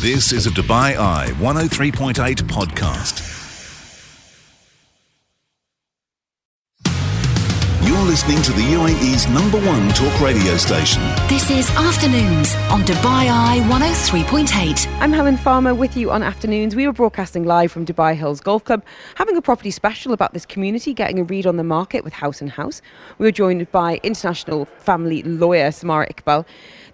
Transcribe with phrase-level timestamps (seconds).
[0.00, 2.14] This is a Dubai Eye 103.8
[2.44, 3.20] podcast.
[7.86, 11.02] You're listening to the UAE's number one talk radio station.
[11.28, 14.86] This is Afternoons on Dubai Eye 103.8.
[15.02, 16.74] I'm Helen Farmer with you on Afternoons.
[16.74, 18.82] We were broadcasting live from Dubai Hills Golf Club,
[19.16, 22.40] having a property special about this community, getting a read on the market with Haus
[22.40, 22.80] and Haus.
[23.18, 26.46] We were joined by international family lawyer Samara Iqbal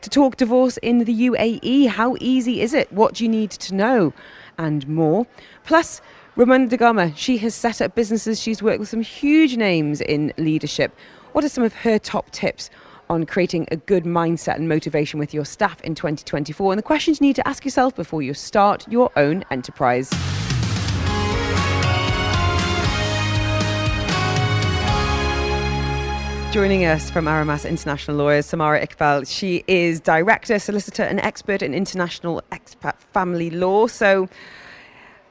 [0.06, 1.88] to talk divorce in the UAE.
[1.88, 2.92] How easy is it?
[2.92, 4.12] What do you need to know?
[4.56, 5.26] And more.
[5.64, 6.00] Plus,
[6.36, 8.40] Ramona Da Gama, she has set up businesses.
[8.40, 10.96] She's worked with some huge names in leadership.
[11.32, 12.70] What are some of her top tips
[13.10, 16.70] on creating a good mindset and motivation with your staff in 2024?
[16.70, 20.08] And the questions you need to ask yourself before you start your own enterprise.
[26.52, 29.28] Joining us from Aramas International Lawyers, Samara Iqbal.
[29.28, 33.86] She is director, solicitor, and expert in international expat family law.
[33.88, 34.26] So,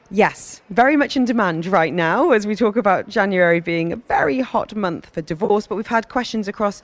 [0.08, 4.38] yes, very much in demand right now as we talk about January being a very
[4.38, 5.66] hot month for divorce.
[5.66, 6.80] But we've had questions across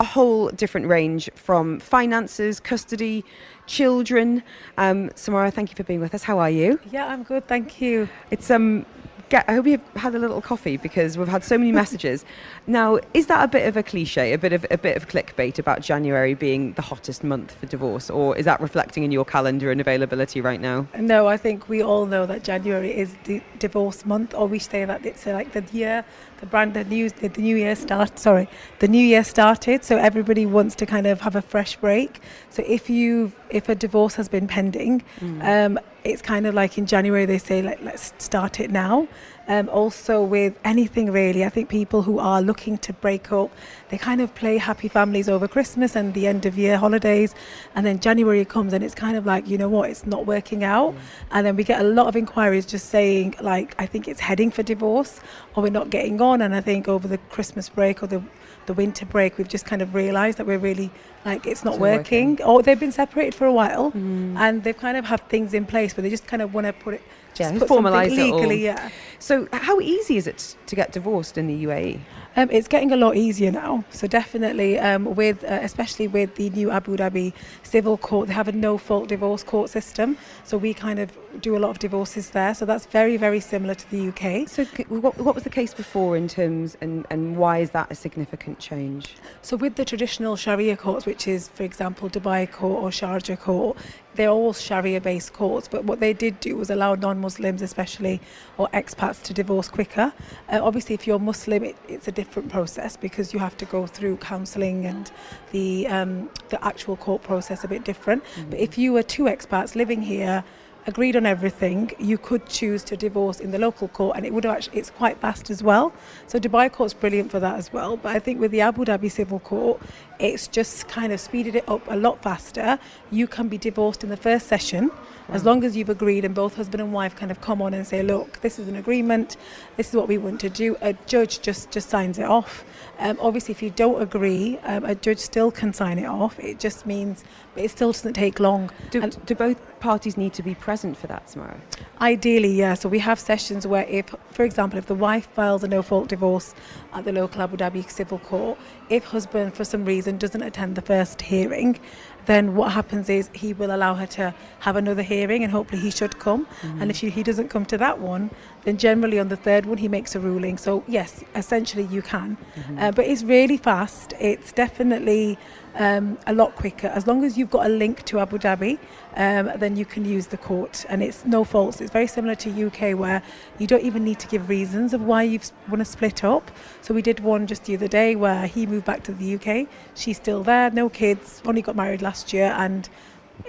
[0.00, 3.24] a whole different range from finances, custody,
[3.66, 4.42] children.
[4.76, 6.24] Um, Samara, thank you for being with us.
[6.24, 6.78] How are you?
[6.92, 8.08] Yeah, I'm good, thank you.
[8.30, 8.84] It's um
[9.28, 12.24] get, I hope you've had a little coffee because we've had so many messages.
[12.66, 15.58] now, is that a bit of a cliche, a bit of a bit of clickbait
[15.58, 19.70] about January being the hottest month for divorce, or is that reflecting in your calendar
[19.70, 20.86] and availability right now?
[20.98, 24.84] No, I think we all know that January is the divorce month, or we say
[24.84, 26.04] that it's uh, like the year,
[26.40, 28.18] the brand, the new, the, the new year start.
[28.18, 32.20] Sorry, the new year started, so everybody wants to kind of have a fresh break.
[32.50, 35.44] So if you, if a divorce has been pending, mm.
[35.44, 39.08] um, it's kind of like in January they say like let's start it now.
[39.48, 43.50] Um, also with anything really, I think people who are looking to break up,
[43.88, 47.34] they kind of play happy families over Christmas and the end of year holidays,
[47.74, 50.64] and then January comes and it's kind of like you know what, it's not working
[50.64, 50.98] out, mm.
[51.30, 54.50] and then we get a lot of inquiries just saying like I think it's heading
[54.50, 55.20] for divorce
[55.54, 58.22] or we're not getting on, and I think over the Christmas break or the
[58.68, 60.90] the winter break, we've just kind of realised that we're really
[61.24, 62.32] like it's not working.
[62.32, 62.46] working.
[62.46, 64.36] Or they've been separated for a while mm.
[64.38, 66.72] and they've kind of have things in place, but they just kind of want to
[66.72, 67.02] put it
[67.34, 68.64] just yeah, formalise it legally.
[68.64, 68.90] Yeah.
[69.20, 72.00] So, how easy is it to get divorced in the UAE?
[72.38, 73.84] Um, it's getting a lot easier now.
[73.90, 77.32] So definitely, um, with uh, especially with the new Abu Dhabi
[77.64, 80.16] civil court, they have a no-fault divorce court system.
[80.44, 81.10] So we kind of
[81.40, 82.54] do a lot of divorces there.
[82.54, 84.48] So that's very, very similar to the UK.
[84.48, 87.96] So what, what was the case before in terms, and, and why is that a
[87.96, 89.16] significant change?
[89.42, 93.76] So with the traditional Sharia courts, which is, for example, Dubai court or Sharjah court,
[94.14, 98.20] they're all Sharia based courts, but what they did do was allow non Muslims, especially,
[98.56, 100.12] or expats to divorce quicker.
[100.48, 103.86] Uh, obviously, if you're Muslim, it, it's a different process because you have to go
[103.86, 105.10] through counselling and
[105.52, 108.24] the, um, the actual court process a bit different.
[108.24, 108.50] Mm-hmm.
[108.50, 110.44] But if you were two expats living here,
[110.88, 114.46] agreed on everything, you could choose to divorce in the local court, and it would
[114.46, 115.92] actually it's quite fast as well.
[116.26, 117.98] So Dubai court's brilliant for that as well.
[117.98, 119.80] But I think with the Abu Dhabi civil court,
[120.18, 122.78] it's just kind of speeded it up a lot faster.
[123.10, 124.90] You can be divorced in the first session
[125.30, 127.86] as long as you've agreed and both husband and wife kind of come on and
[127.86, 129.36] say, look, this is an agreement,
[129.76, 130.76] this is what we want to do.
[130.80, 132.64] A judge just just signs it off.
[132.98, 136.38] Um, obviously, if you don't agree, um, a judge still can sign it off.
[136.40, 137.24] It just means
[137.54, 138.70] it still doesn't take long.
[138.90, 141.60] Do, do both parties need to be present for that Samara?
[142.00, 142.74] Ideally, yeah.
[142.74, 146.54] So we have sessions where, if, for example, if the wife files a no-fault divorce
[146.92, 148.58] at the local Abu Dhabi civil court,
[148.88, 151.78] if husband for some reason doesn't attend the first hearing,
[152.26, 155.90] then what happens is he will allow her to have another hearing and hopefully he
[155.90, 156.44] should come.
[156.46, 156.82] Mm-hmm.
[156.82, 158.30] And if she, he doesn't come to that one,
[158.64, 160.58] then generally on the third one he makes a ruling.
[160.58, 162.36] So, yes, essentially you can.
[162.36, 162.78] Mm-hmm.
[162.78, 164.12] Uh, but it's really fast.
[164.20, 165.38] It's definitely
[165.78, 166.88] um, a lot quicker.
[166.88, 168.78] As long as you've got a link to Abu Dhabi,
[169.16, 170.84] um, then you can use the court.
[170.88, 171.80] And it's no faults.
[171.80, 173.22] It's very similar to UK where
[173.58, 176.50] you don't even need to give reasons of why you want to split up.
[176.82, 179.68] So we did one just the other day where he moved back to the UK.
[179.94, 182.88] She's still there, no kids, only got married last year, and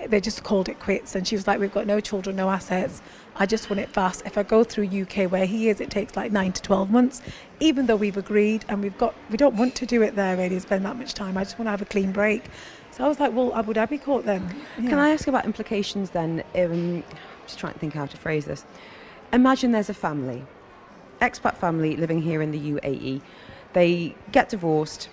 [0.08, 1.16] they just called it quits.
[1.16, 3.02] And she was like, We've got no children, no assets.
[3.36, 4.24] I just want it fast.
[4.26, 7.22] If I go through UK where he is, it takes like nine to 12 months,
[7.62, 10.60] even though we've agreed and we've got, we don't want to do it there really,
[10.60, 11.38] spend that much time.
[11.38, 12.44] I just want to have a clean break.
[12.92, 14.54] So I was like, well, Abu Dhabi court then.
[14.78, 14.90] Yeah.
[14.90, 16.44] Can I ask about implications then?
[16.54, 17.04] Um, I'm
[17.46, 18.66] just trying to think how to phrase this.
[19.32, 20.44] Imagine there's a family,
[21.22, 23.22] expat family living here in the UAE.
[23.72, 25.08] They get divorced.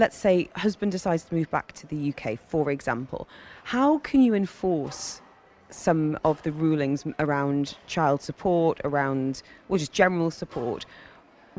[0.00, 3.28] Let's say husband decides to move back to the UK, for example.
[3.64, 5.20] How can you enforce
[5.68, 10.86] some of the rulings around child support, around, or just general support,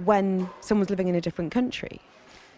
[0.06, 2.02] when someone's living in a different country.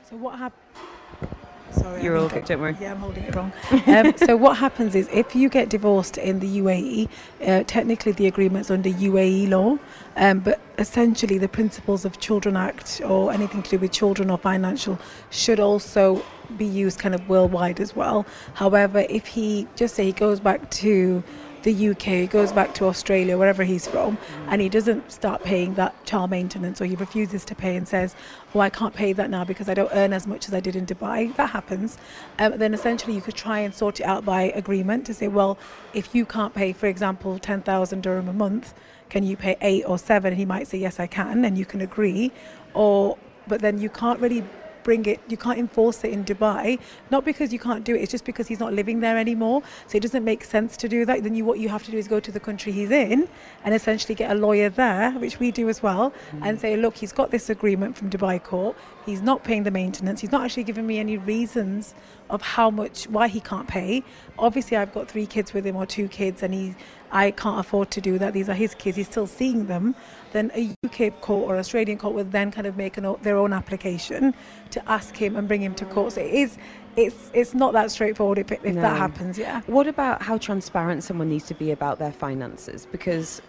[0.10, 1.43] So what happened?
[1.74, 2.78] Sorry, You're all good, don't worry.
[2.80, 3.52] Yeah, I'm holding it wrong.
[3.88, 7.10] um, so what happens is if you get divorced in the UAE,
[7.46, 9.78] uh, technically the agreement's under UAE law,
[10.16, 14.38] um, but essentially the principles of Children Act or anything to do with children or
[14.38, 15.00] financial
[15.30, 16.24] should also
[16.58, 18.25] be used kind of worldwide as well.
[18.54, 21.24] However, if he just say he goes back to
[21.63, 24.18] the UK, goes back to Australia, wherever he's from,
[24.48, 28.15] and he doesn't start paying that child maintenance or he refuses to pay and says,
[28.54, 30.75] Oh, I can't pay that now because I don't earn as much as I did
[30.75, 31.98] in Dubai, that happens.
[32.38, 35.57] Um, then essentially you could try and sort it out by agreement to say, Well,
[35.94, 38.74] if you can't pay, for example, 10,000 dirham a month,
[39.10, 40.33] can you pay eight or seven?
[40.33, 42.31] And he might say, Yes, I can, and you can agree.
[42.74, 43.18] Or,
[43.48, 44.44] but then you can't really
[44.84, 46.80] bring it you can't enforce it in Dubai
[47.12, 49.64] not because you can't do it it's just because he's not living there anymore.
[49.88, 51.24] So it doesn't make sense to do that.
[51.24, 53.28] Then you what you have to do is go to the country he's in
[53.64, 56.44] and essentially get a lawyer there which we do as well mm-hmm.
[56.44, 58.76] and say look he's got this agreement from Dubai court.
[59.06, 60.22] He's not paying the maintenance.
[60.22, 61.94] He's not actually giving me any reasons
[62.30, 64.04] of how much why he can't pay.
[64.38, 66.76] Obviously I've got three kids with him or two kids and he
[67.13, 69.95] I can't afford to do that these are his kids he's still seeing them
[70.33, 73.54] then a UK court or Australian court would then kind of make an, their own
[73.54, 74.33] application
[74.71, 76.13] to ask him and bring him to court.
[76.13, 76.57] So it is,
[76.98, 78.81] it's it's not that straightforward if, if No.
[78.81, 79.38] that happens.
[79.38, 79.62] Yeah.
[79.68, 82.88] What about how transparent someone needs to be about their finances?
[82.92, 83.42] Because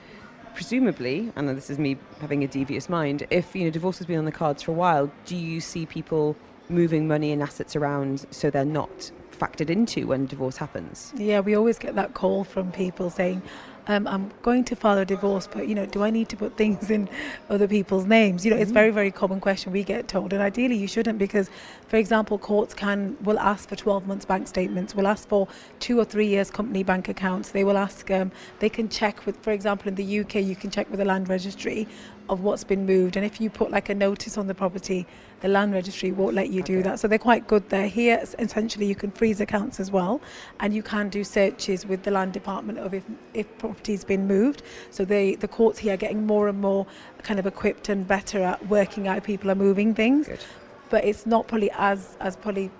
[0.55, 4.19] presumably, and this is me having a devious mind, if you know divorce has been
[4.19, 6.37] on the cards for a while, do you see people
[6.69, 11.13] moving money and assets around so they're not factored into when divorce happens?
[11.17, 13.43] Yeah, we always get that call from people saying,
[13.87, 16.57] um, I'm going to file a divorce, but you know, do I need to put
[16.57, 17.09] things in
[17.51, 18.45] other people's names?
[18.45, 21.51] You know, it's very, very common question we get told, and ideally you shouldn't because,
[21.89, 25.49] for example, courts can will ask for 12 months bank statements, will ask for
[25.81, 27.51] two or three years company bank accounts.
[27.51, 30.71] They will ask, um, they can check with, for example, in the UK, you can
[30.71, 31.87] check with the land registry
[32.29, 35.07] of what's been moved, and if you put like a notice on the property,
[35.41, 36.99] the land registry won't let you do that.
[36.99, 37.87] So they're quite good there.
[37.87, 40.21] Here, essentially, you can freeze accounts as well,
[40.61, 43.05] and you can do searches with the land department of if,
[43.35, 44.63] if property's been moved.
[44.91, 46.87] So they, the courts here are getting more and more
[47.23, 50.29] kind of equipped and better at working out people are moving things.
[50.29, 50.45] Good.
[50.91, 52.71] But it's not probably as as probably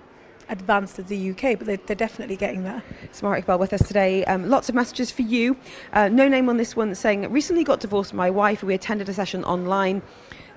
[0.49, 2.83] advanced as the UK, but they're, they're definitely getting there.
[3.11, 4.25] Samara Iqbal with us today.
[4.25, 5.57] Um, lots of messages for you.
[5.93, 8.63] Uh, no name on this one saying, recently got divorced from my wife.
[8.63, 10.01] We attended a session online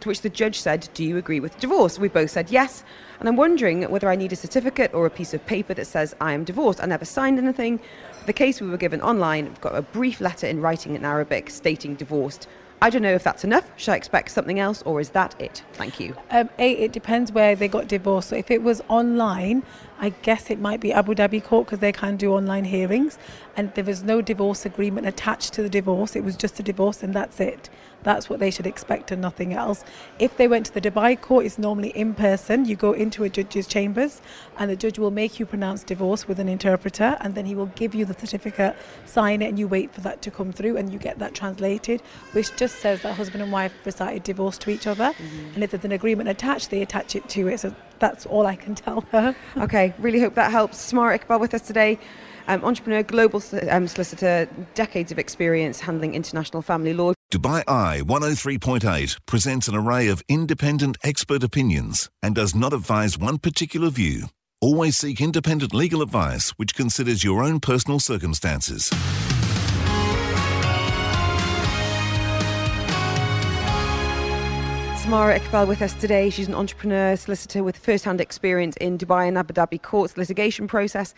[0.01, 1.99] to which the judge said, Do you agree with divorce?
[1.99, 2.85] We both said yes.
[3.19, 6.15] And I'm wondering whether I need a certificate or a piece of paper that says
[6.21, 6.81] I am divorced.
[6.83, 7.81] I never signed anything.
[8.27, 11.51] The case we were given online, we've got a brief letter in writing in Arabic
[11.51, 12.47] stating divorced.
[12.81, 13.69] I don't know if that's enough.
[13.77, 15.65] Should I expect something else or is that it?
[15.73, 16.15] Thank you.
[16.31, 18.29] Um, a, it depends where they got divorced.
[18.29, 19.65] So if it was online,
[19.99, 23.19] I guess it might be Abu Dhabi court because they can do online hearings,
[23.57, 26.15] and there was no divorce agreement attached to the divorce.
[26.15, 27.69] It was just a divorce, and that's it.
[28.03, 29.85] That's what they should expect and nothing else.
[30.19, 32.65] If they went to the Dubai court, it's normally in person.
[32.65, 34.21] You go into a judge's chambers,
[34.59, 37.67] and the judge will make you pronounce divorce with an interpreter, and then he will
[37.67, 40.93] give you the certificate, sign it, and you wait for that to come through, and
[40.93, 42.01] you get that translated,
[42.33, 45.13] which just says that husband and wife recited divorce to each other.
[45.55, 47.61] And if there's an agreement attached, they attach it to it.
[47.61, 49.35] So that's all I can tell her.
[49.57, 50.79] Okay, really hope that helps.
[50.79, 51.99] Samara Iqbal with us today.
[52.47, 57.13] Um, entrepreneur, global um, solicitor, decades of experience handling international family law.
[57.31, 63.37] Dubai Eye 103.8 presents an array of independent expert opinions and does not advise one
[63.37, 64.29] particular view.
[64.63, 68.91] Always seek independent legal advice which considers your own personal circumstances.
[75.09, 76.29] Samara Iqbal with us today.
[76.29, 81.15] She's an entrepreneur, solicitor with first-hand experience in Dubai and Abu Dhabi courts litigation process.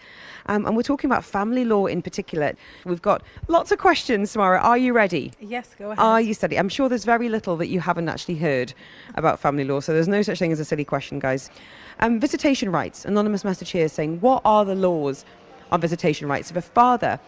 [0.46, 2.52] Um, and we're talking about family law in particular.
[2.84, 4.60] We've got lots of questions, Samara.
[4.60, 5.32] Are you ready?
[5.40, 5.98] Yes, go ahead.
[5.98, 6.56] Are you study?
[6.56, 8.72] I'm sure there's very little that you haven't actually heard
[9.16, 11.50] about family law, so there's no such thing as a silly question, guys.
[11.98, 13.04] Um, visitation rights.
[13.04, 15.24] Anonymous message here saying, what are the laws
[15.72, 16.52] on visitation rights?
[16.52, 17.18] If a father,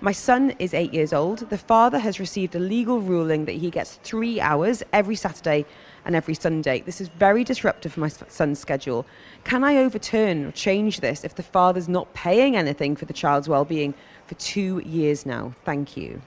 [0.00, 3.70] my son is eight years old, the father has received a legal ruling that he
[3.70, 5.64] gets three hours every Saturday
[6.08, 6.80] and every Sunday.
[6.80, 9.06] This is very disruptive for my son's schedule.
[9.44, 13.48] Can I overturn or change this if the father's not paying anything for the child's
[13.48, 13.92] well-being
[14.26, 15.52] for two years now?
[15.64, 16.22] Thank you.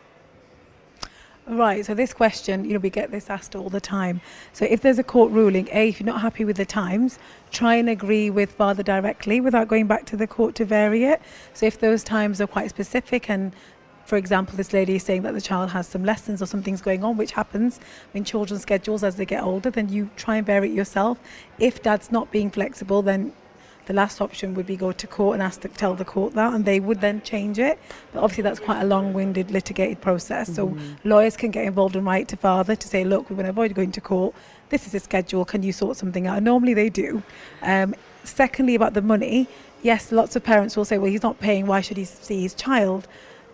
[1.47, 4.21] Right, so this question, you know, we get this asked all the time.
[4.53, 7.17] So if there's a court ruling, A, if you're not happy with the times,
[7.49, 11.19] try and agree with father directly without going back to the court to vary it.
[11.55, 13.51] So if those times are quite specific and
[14.11, 17.01] for example, this lady is saying that the child has some lessons or something's going
[17.01, 17.79] on, which happens
[18.13, 21.17] in children's schedules as they get older, then you try and bear it yourself.
[21.59, 23.31] If dad's not being flexible, then
[23.85, 26.53] the last option would be go to court and ask to tell the court that,
[26.53, 27.79] and they would then change it.
[28.11, 30.53] But obviously, that's quite a long-winded litigated process.
[30.53, 33.51] So lawyers can get involved and write to father to say, look, we want to
[33.51, 34.35] avoid going to court.
[34.67, 35.45] This is a schedule.
[35.45, 36.35] Can you sort something out?
[36.35, 37.23] And normally they do.
[37.61, 39.47] Um, secondly, about the money,
[39.83, 42.53] yes, lots of parents will say, well, he's not paying, why should he see his
[42.53, 43.07] child?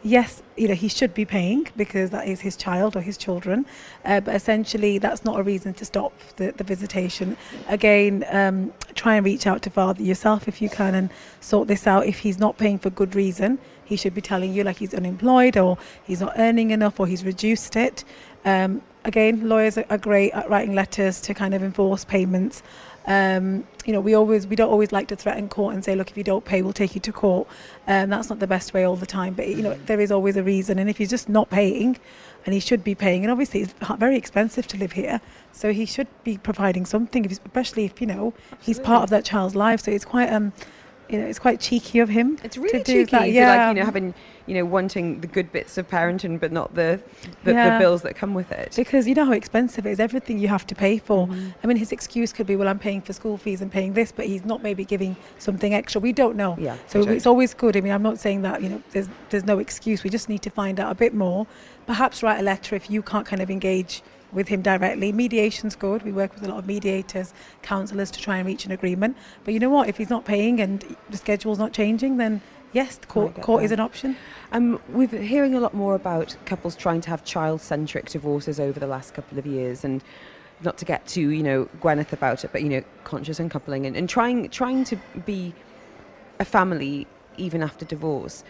[0.07, 3.65] Yes, you know, he should be paying because that is his child or his children.
[4.05, 7.35] Uh, but essentially, that's not a reason to stop the, the visitation.
[7.67, 11.09] Again, um, try and reach out to father yourself if you can and
[11.41, 12.05] sort this out.
[12.05, 15.57] If he's not paying for good reason, he should be telling you like he's unemployed
[15.57, 18.05] or he's not earning enough or he's reduced it.
[18.45, 22.61] Um, again, lawyers are great at writing letters to kind of enforce payments.
[23.07, 26.11] Um, you know, we always we don't always like to threaten court and say, look,
[26.11, 27.47] if you don't pay, we'll take you to court.
[27.87, 29.33] Um, that's not the best way all the time.
[29.33, 30.77] But you know, there is always a reason.
[30.77, 31.97] And if he's just not paying,
[32.45, 35.21] and he should be paying, and obviously it's very expensive to live here,
[35.53, 39.55] so he should be providing something, especially if you know he's part of that child's
[39.55, 39.79] life.
[39.79, 40.51] So it's quite um
[41.09, 42.37] you know, it's quite cheeky of him.
[42.43, 43.31] It's really cheeky, that.
[43.31, 43.67] yeah.
[43.67, 44.13] Like, you know, having,
[44.45, 46.99] you know, wanting the good bits of parenting, but not the
[47.43, 47.77] the, yeah.
[47.77, 48.73] the, bills that come with it.
[48.75, 49.99] Because you know how expensive it is.
[49.99, 51.27] Everything you have to pay for.
[51.27, 51.49] Mm-hmm.
[51.63, 54.11] I mean, his excuse could be, well, I'm paying for school fees and paying this,
[54.11, 56.01] but he's not maybe giving something extra.
[56.01, 56.57] We don't know.
[56.59, 56.77] Yeah.
[56.87, 57.77] So it's always good.
[57.77, 60.03] I mean, I'm not saying that you know, there's there's no excuse.
[60.03, 61.47] We just need to find out a bit more.
[61.85, 65.11] Perhaps write a letter if you can't kind of engage with him directly.
[65.11, 66.03] Mediation's good.
[66.03, 69.17] We work with a lot of mediators, counsellors to try and reach an agreement.
[69.43, 69.89] But you know what?
[69.89, 72.41] If he's not paying and the schedule's not changing, then
[72.73, 74.15] yes, the court, court is an option.
[74.51, 78.87] Um, we're hearing a lot more about couples trying to have child-centric divorces over the
[78.87, 80.03] last couple of years, and
[80.61, 83.95] not to get too, you know, Gwyneth about it, but you know, conscious uncoupling and,
[83.95, 85.53] and trying trying to be
[86.39, 87.07] a family
[87.37, 88.43] even after divorce.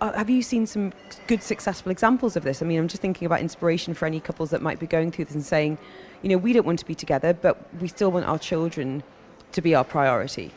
[0.00, 0.92] Uh, have you seen some
[1.26, 2.62] good successful examples of this?
[2.62, 5.26] I mean, I'm just thinking about inspiration for any couples that might be going through
[5.26, 5.78] this and saying,
[6.22, 9.02] you know, we don't want to be together, but we still want our children
[9.52, 10.52] to be our priority.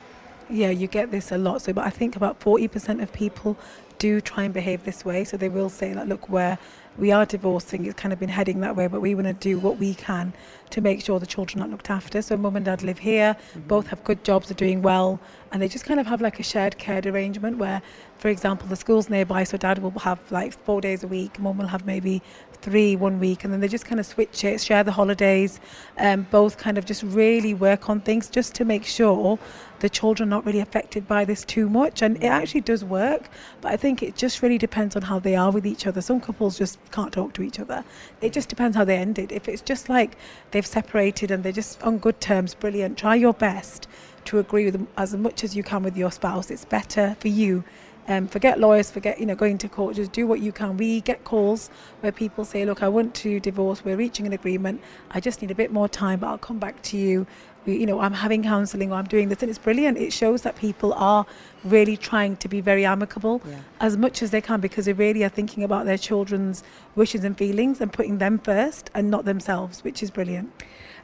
[0.49, 1.61] Yeah, you get this a lot.
[1.61, 3.57] So, but I think about 40% of people
[3.99, 5.23] do try and behave this way.
[5.23, 6.57] So they will say that, look, where
[6.97, 9.59] we are divorcing, it's kind of been heading that way, but we want to do
[9.59, 10.33] what we can
[10.71, 12.21] to make sure the children are looked after.
[12.21, 13.67] So mum and dad live here, mm-hmm.
[13.67, 15.19] both have good jobs, are doing well,
[15.51, 17.81] and they just kind of have like a shared cared arrangement where,
[18.17, 21.57] for example, the school's nearby, so dad will have like four days a week, mum
[21.57, 22.21] will have maybe
[22.61, 25.59] three one week, and then they just kind of switch it, share the holidays,
[25.97, 29.39] um, both kind of just really work on things just to make sure
[29.79, 32.01] the children are not really affected by this too much.
[32.01, 33.29] And it actually does work,
[33.61, 36.01] but I think it just really depends on how they are with each other.
[36.01, 37.83] Some couples just can't talk to each other.
[38.21, 39.31] It just depends how they ended.
[39.31, 40.17] If it's just like
[40.51, 42.97] they've separated and they're just on good terms, brilliant.
[42.97, 43.87] Try your best
[44.25, 46.51] to agree with them as much as you can with your spouse.
[46.51, 47.63] It's better for you
[48.07, 49.95] um, forget lawyers, forget you know going to court.
[49.95, 50.77] Just do what you can.
[50.77, 53.83] We get calls where people say, "Look, I want to divorce.
[53.83, 54.81] We're reaching an agreement.
[55.11, 57.27] I just need a bit more time, but I'll come back to you."
[57.65, 59.97] We, you know, I'm having counselling or I'm doing this, and it's brilliant.
[59.97, 61.25] It shows that people are
[61.65, 63.59] really trying to be very amicable yeah.
[63.81, 66.63] as much as they can because they really are thinking about their children's
[66.95, 70.49] wishes and feelings and putting them first and not themselves, which is brilliant.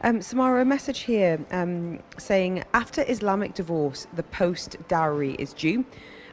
[0.04, 5.84] Um, Samara, a message here um, saying after Islamic divorce, the post dowry is due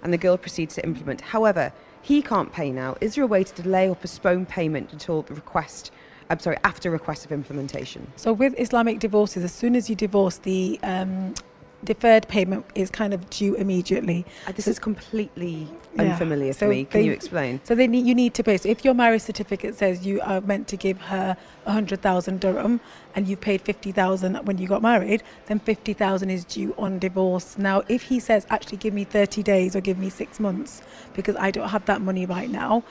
[0.02, 1.20] and the girl proceeds to implement.
[1.20, 2.96] However, he can't pay now.
[3.00, 5.90] Is there a way to delay or postpone payment until the request?
[6.30, 8.12] I'm sorry, after request of implementation.
[8.16, 11.34] So with Islamic divorces, as soon as you divorce, the um,
[11.84, 14.26] deferred payment is kind of due immediately.
[14.46, 16.02] Uh, this so, is completely yeah.
[16.02, 16.84] unfamiliar so for me.
[16.84, 17.60] Can they, you explain?
[17.64, 18.56] So they need, you need to pay.
[18.56, 22.80] So if your marriage certificate says you are meant to give her 100,000 dirham
[23.14, 27.58] and you've paid 50,000 when you got married, then 50,000 is due on divorce.
[27.58, 30.82] Now, if he says, actually give me 30 days or give me six months
[31.14, 32.84] because I don't have that money right now,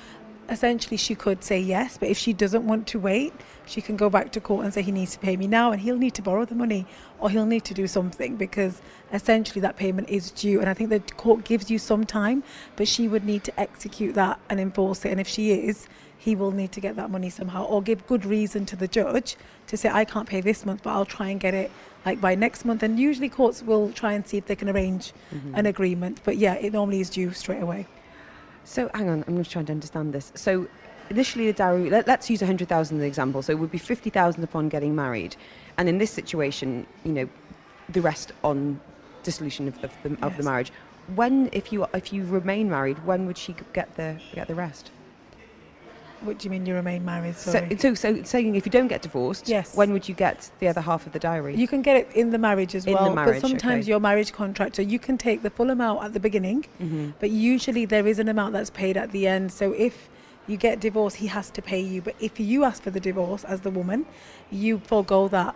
[0.50, 3.34] essentially she could say yes, but if she doesn't want to wait,
[3.69, 5.81] she can go back to court and say he needs to pay me now and
[5.81, 6.88] he'll need to borrow the money
[7.19, 8.81] or he'll need to do something because
[9.13, 10.59] essentially that payment is due.
[10.59, 12.43] And I think the court gives you some time,
[12.75, 15.11] but she would need to execute that and enforce it.
[15.11, 18.25] And if she is, he will need to get that money somehow or give good
[18.25, 21.39] reason to the judge to say I can't pay this month but I'll try and
[21.39, 21.71] get it
[22.05, 22.81] like by next month.
[22.81, 25.53] And usually courts will try and see if they can arrange mm-hmm.
[25.53, 26.21] an agreement.
[26.23, 27.85] But yeah it normally is due straight away.
[28.65, 30.31] So hang on, I'm just trying to understand this.
[30.35, 30.67] So
[31.10, 33.42] initially the dowry, let, us use 100,000 as an example.
[33.42, 35.36] So it would be 50,000 upon getting married.
[35.78, 37.30] And in this situation, you know,
[37.89, 38.80] the rest on
[39.24, 40.20] dissolution of, of, the, yes.
[40.22, 40.72] of the marriage.
[41.16, 44.92] When, if you if you remain married, when would she get the get the rest?
[46.22, 47.38] What do you mean you remain married?
[47.38, 47.78] Sorry.
[47.78, 49.75] So, so, so saying if you don't get divorced, yes.
[49.75, 51.56] when would you get the other half of the dowry?
[51.56, 53.10] You can get it in the marriage as in well.
[53.10, 53.89] The marriage, but sometimes okay.
[53.89, 57.12] your marriage contract, so you can take the full amount at the beginning, mm-hmm.
[57.20, 59.51] but usually there is an amount that's paid at the end.
[59.51, 60.10] So if
[60.50, 62.01] you get divorced, he has to pay you.
[62.01, 64.06] But if you ask for the divorce as the woman,
[64.51, 65.56] you forego that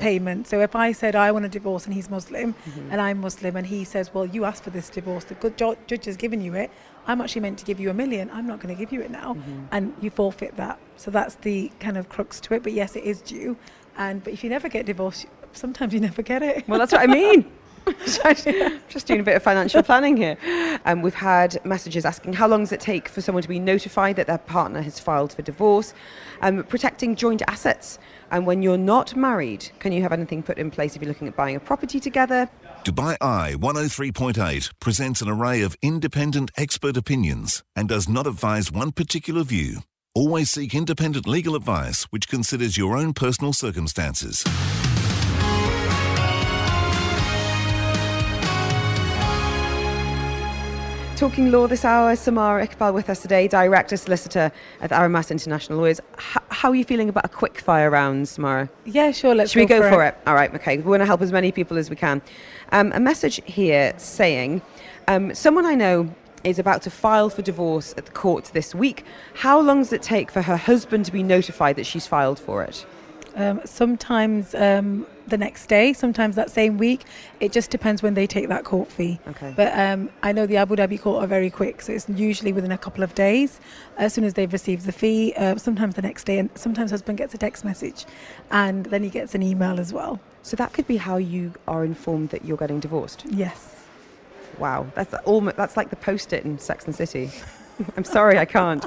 [0.00, 0.46] payment.
[0.46, 2.92] So if I said I want a divorce and he's Muslim mm-hmm.
[2.92, 6.04] and I'm Muslim and he says, well, you asked for this divorce, the good judge
[6.04, 6.70] has given you it,
[7.06, 8.30] I'm actually meant to give you a million.
[8.30, 9.64] I'm not going to give you it now, mm-hmm.
[9.72, 10.78] and you forfeit that.
[10.96, 12.62] So that's the kind of crux to it.
[12.62, 13.56] But yes, it is due.
[13.96, 16.66] And but if you never get divorced, sometimes you never get it.
[16.66, 17.50] Well, that's what I mean.
[18.88, 20.36] Just doing a bit of financial planning here.
[20.84, 24.16] Um, we've had messages asking how long does it take for someone to be notified
[24.16, 25.92] that their partner has filed for divorce,
[26.40, 27.98] um, protecting joint assets.
[28.30, 31.28] And when you're not married, can you have anything put in place if you're looking
[31.28, 32.48] at buying a property together?
[32.84, 38.92] Dubai Eye 103.8 presents an array of independent expert opinions and does not advise one
[38.92, 39.80] particular view.
[40.14, 44.44] Always seek independent legal advice which considers your own personal circumstances.
[51.16, 56.00] Talking law this hour, Samara Iqbal with us today, Director Solicitor at Aramas International Lawyers.
[56.18, 58.68] H- how are you feeling about a quick fire round, Samara?
[58.84, 59.32] Yeah, sure.
[59.32, 60.18] Let's Should we go for, for it?
[60.26, 60.78] All right, okay.
[60.78, 62.20] We want to help as many people as we can.
[62.72, 64.60] Um, a message here saying
[65.06, 69.04] um, someone I know is about to file for divorce at the court this week.
[69.34, 72.64] How long does it take for her husband to be notified that she's filed for
[72.64, 72.84] it?
[73.34, 77.04] Um, sometimes um, the next day, sometimes that same week.
[77.40, 79.18] It just depends when they take that court fee.
[79.28, 79.52] Okay.
[79.56, 82.72] But um, I know the Abu Dhabi court are very quick, so it's usually within
[82.72, 83.60] a couple of days.
[83.96, 87.18] As soon as they've received the fee, uh, sometimes the next day, and sometimes husband
[87.18, 88.06] gets a text message,
[88.50, 90.20] and then he gets an email as well.
[90.42, 93.24] So that could be how you are informed that you're getting divorced.
[93.30, 93.74] Yes.
[94.58, 97.30] Wow, that's almost that's like the post-it in Sex and City.
[97.96, 98.84] I'm sorry, I can't.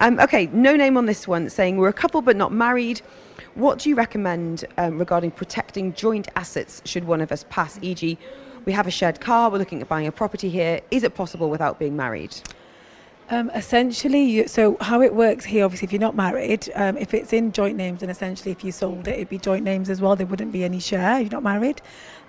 [0.00, 1.48] Um, okay, no name on this one.
[1.48, 3.02] Saying we're a couple but not married.
[3.56, 7.78] What do you recommend um, regarding protecting joint assets should one of us pass?
[7.80, 8.18] E.g.,
[8.66, 9.48] we have a shared car.
[9.48, 10.82] We're looking at buying a property here.
[10.90, 12.36] Is it possible without being married?
[13.28, 17.12] Um, essentially, you, so how it works here, obviously, if you're not married, um, if
[17.12, 20.00] it's in joint names, and essentially if you sold it, it'd be joint names as
[20.00, 20.14] well.
[20.14, 21.18] There wouldn't be any share.
[21.20, 21.82] You're not married.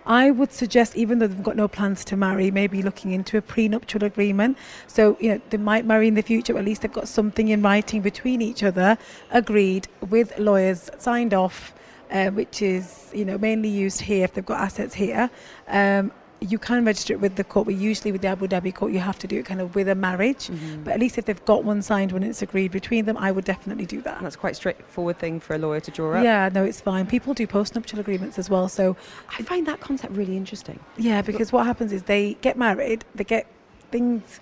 [0.07, 3.41] I would suggest, even though they've got no plans to marry, maybe looking into a
[3.41, 4.57] prenuptial agreement.
[4.87, 7.49] So, you know, they might marry in the future, but at least they've got something
[7.49, 8.97] in writing between each other,
[9.29, 11.73] agreed with lawyers, signed off,
[12.09, 15.29] uh, which is, you know, mainly used here if they've got assets here.
[15.67, 18.91] Um, you can register it with the court, but usually with the Abu Dhabi court,
[18.91, 20.47] you have to do it kind of with a marriage.
[20.47, 20.83] Mm-hmm.
[20.83, 23.45] But at least if they've got one signed when it's agreed between them, I would
[23.45, 24.21] definitely do that.
[24.21, 26.23] That's quite straightforward thing for a lawyer to draw up.
[26.23, 27.07] Yeah, no, it's fine.
[27.07, 28.69] People do postnuptial agreements as well.
[28.69, 28.95] So,
[29.37, 30.79] I find that concept really interesting.
[30.97, 33.47] yeah, because what happens is they get married, they get
[33.91, 34.39] things.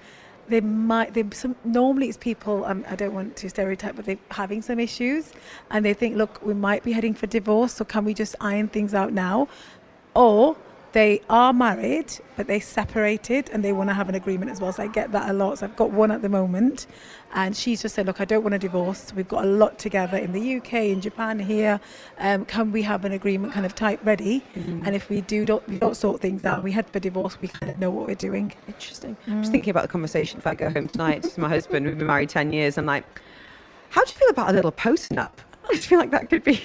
[0.47, 1.15] They might.
[1.15, 2.65] They some normally it's people.
[2.65, 5.33] Um, I don't want to stereotype, but they're having some issues,
[5.71, 7.73] and they think, look, we might be heading for divorce.
[7.73, 9.47] So can we just iron things out now,
[10.13, 10.55] or
[10.95, 14.71] they are married but they separated and they want to have an agreement as well.
[14.71, 15.59] So I get that a lot.
[15.59, 16.87] So I've got one at the moment,
[17.33, 19.11] and she's just said, look, I don't want a divorce.
[19.13, 21.81] We've got a lot together in the UK, in Japan, here.
[22.17, 24.41] Um, can we have an agreement kind of type ready?
[24.55, 27.37] And if we do, don't we don't sort things out, we head for divorce.
[27.41, 28.53] We kind of know what we're doing.
[28.67, 29.17] Interesting.
[29.27, 31.85] I'm just thinking about the conversation if I go home tonight to my husband.
[31.85, 32.77] We've been married 10 years.
[32.77, 33.03] I'm like,
[33.89, 35.31] how do you feel about a little postnup?
[35.69, 36.61] I feel like that could be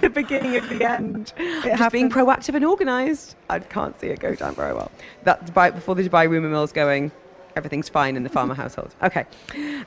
[0.02, 1.32] the beginning of the end.
[1.62, 3.36] Just being proactive and organised.
[3.48, 4.90] I can't see it go down very well.
[5.24, 7.12] That Dubai, before the Dubai rumour mill's going,
[7.56, 8.94] everything's fine in the Farmer household.
[9.02, 9.26] Okay.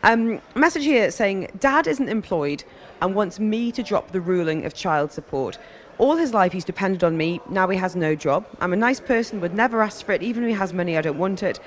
[0.04, 2.64] Um, message here saying, Dad isn't employed
[3.02, 5.58] and wants me to drop the ruling of child support.
[5.98, 7.42] All his life he's depended on me.
[7.50, 8.46] Now he has no job.
[8.60, 10.22] I'm a nice person, would never ask for it.
[10.22, 11.60] Even if he has money, I don't want it.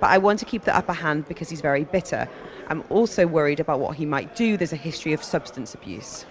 [0.00, 2.28] But I want to keep the upper hand because he's very bitter.
[2.68, 4.56] I'm also worried about what he might do.
[4.56, 6.26] There's a history of substance abuse.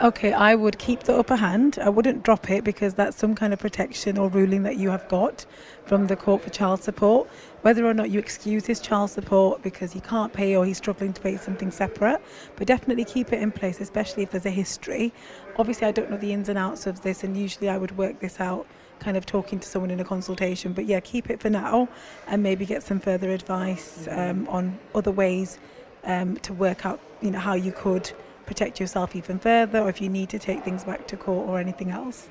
[0.00, 1.78] Okay, I would keep the upper hand.
[1.80, 5.06] I wouldn't drop it because that's some kind of protection or ruling that you have
[5.08, 5.44] got
[5.84, 7.28] from the court for child support.
[7.60, 11.12] Whether or not you excuse his child support because he can't pay or he's struggling
[11.12, 12.20] to pay something separate,
[12.56, 15.12] but definitely keep it in place, especially if there's a history.
[15.56, 18.18] Obviously, I don't know the ins and outs of this, and usually I would work
[18.18, 18.66] this out
[18.98, 20.72] kind of talking to someone in a consultation.
[20.72, 21.88] But yeah, keep it for now
[22.26, 25.58] and maybe get some further advice um, on other ways
[26.04, 28.10] um, to work out, you know, how you could
[28.46, 31.58] protect yourself even further or if you need to take things back to court or
[31.58, 32.28] anything else.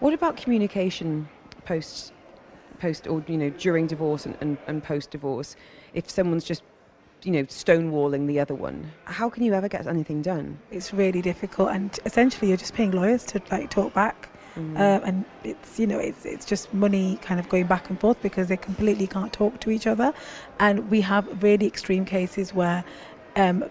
[0.00, 1.28] What about communication
[1.64, 2.12] post,
[2.80, 5.56] post or you know during divorce and, and, and post divorce?
[5.94, 6.62] If someone's just
[7.22, 10.58] you know stonewalling the other one, how can you ever get anything done?
[10.70, 14.28] It's really difficult and essentially you're just paying lawyers to like talk back.
[14.56, 14.76] Mm.
[14.76, 18.20] Um, and it's you know it's it's just money kind of going back and forth
[18.20, 20.12] because they completely can't talk to each other,
[20.58, 22.84] and we have really extreme cases where,
[23.36, 23.64] um,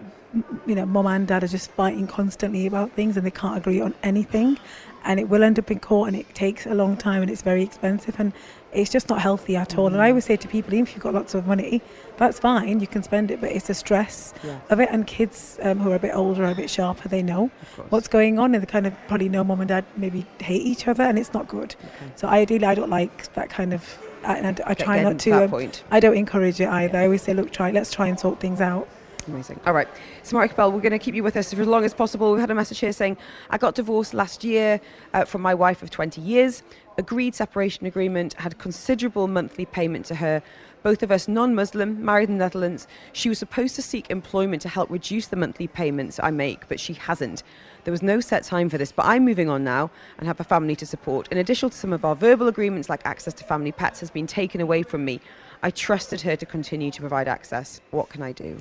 [0.66, 3.80] you know, mom and dad are just fighting constantly about things and they can't agree
[3.80, 4.58] on anything,
[5.04, 7.42] and it will end up in court and it takes a long time and it's
[7.42, 8.32] very expensive and
[8.72, 9.88] it's just not healthy at all.
[9.88, 11.82] And I always say to people, even if you've got lots of money,
[12.16, 14.58] that's fine, you can spend it, but it's the stress Yeah.
[14.70, 14.88] of it.
[14.90, 17.50] And kids um, who are a bit older, are a bit sharper, they know
[17.90, 20.88] what's going on and they kind of probably know mom and dad maybe hate each
[20.88, 21.74] other and it's not good.
[22.16, 23.98] So ideally, I don't like that kind of.
[24.24, 25.82] I, and I try not to um, point.
[25.90, 26.96] I don't encourage it either.
[26.96, 27.72] I always say, look, try.
[27.72, 28.88] Let's try and sort things out.
[29.28, 29.60] Amazing.
[29.66, 29.88] All right.
[30.22, 32.32] Samara Iqbal, we're going to keep you with us for as long as possible.
[32.32, 33.16] We've had a message here saying,
[33.50, 34.80] I got divorced last year
[35.14, 36.62] uh, from my wife of 20 years.
[36.98, 40.42] agreed separation agreement, had considerable monthly payment to her.
[40.82, 42.88] Both of us non Muslim, married in the Netherlands.
[43.12, 46.80] She was supposed to seek employment to help reduce the monthly payments I make, but
[46.80, 47.44] she hasn't.
[47.84, 50.44] There was no set time for this, but I'm moving on now and have a
[50.44, 51.28] family to support.
[51.28, 54.26] In addition to some of our verbal agreements, like access to family pets, has been
[54.26, 55.20] taken away from me.
[55.62, 57.80] I trusted her to continue to provide access.
[57.92, 58.58] What can I do?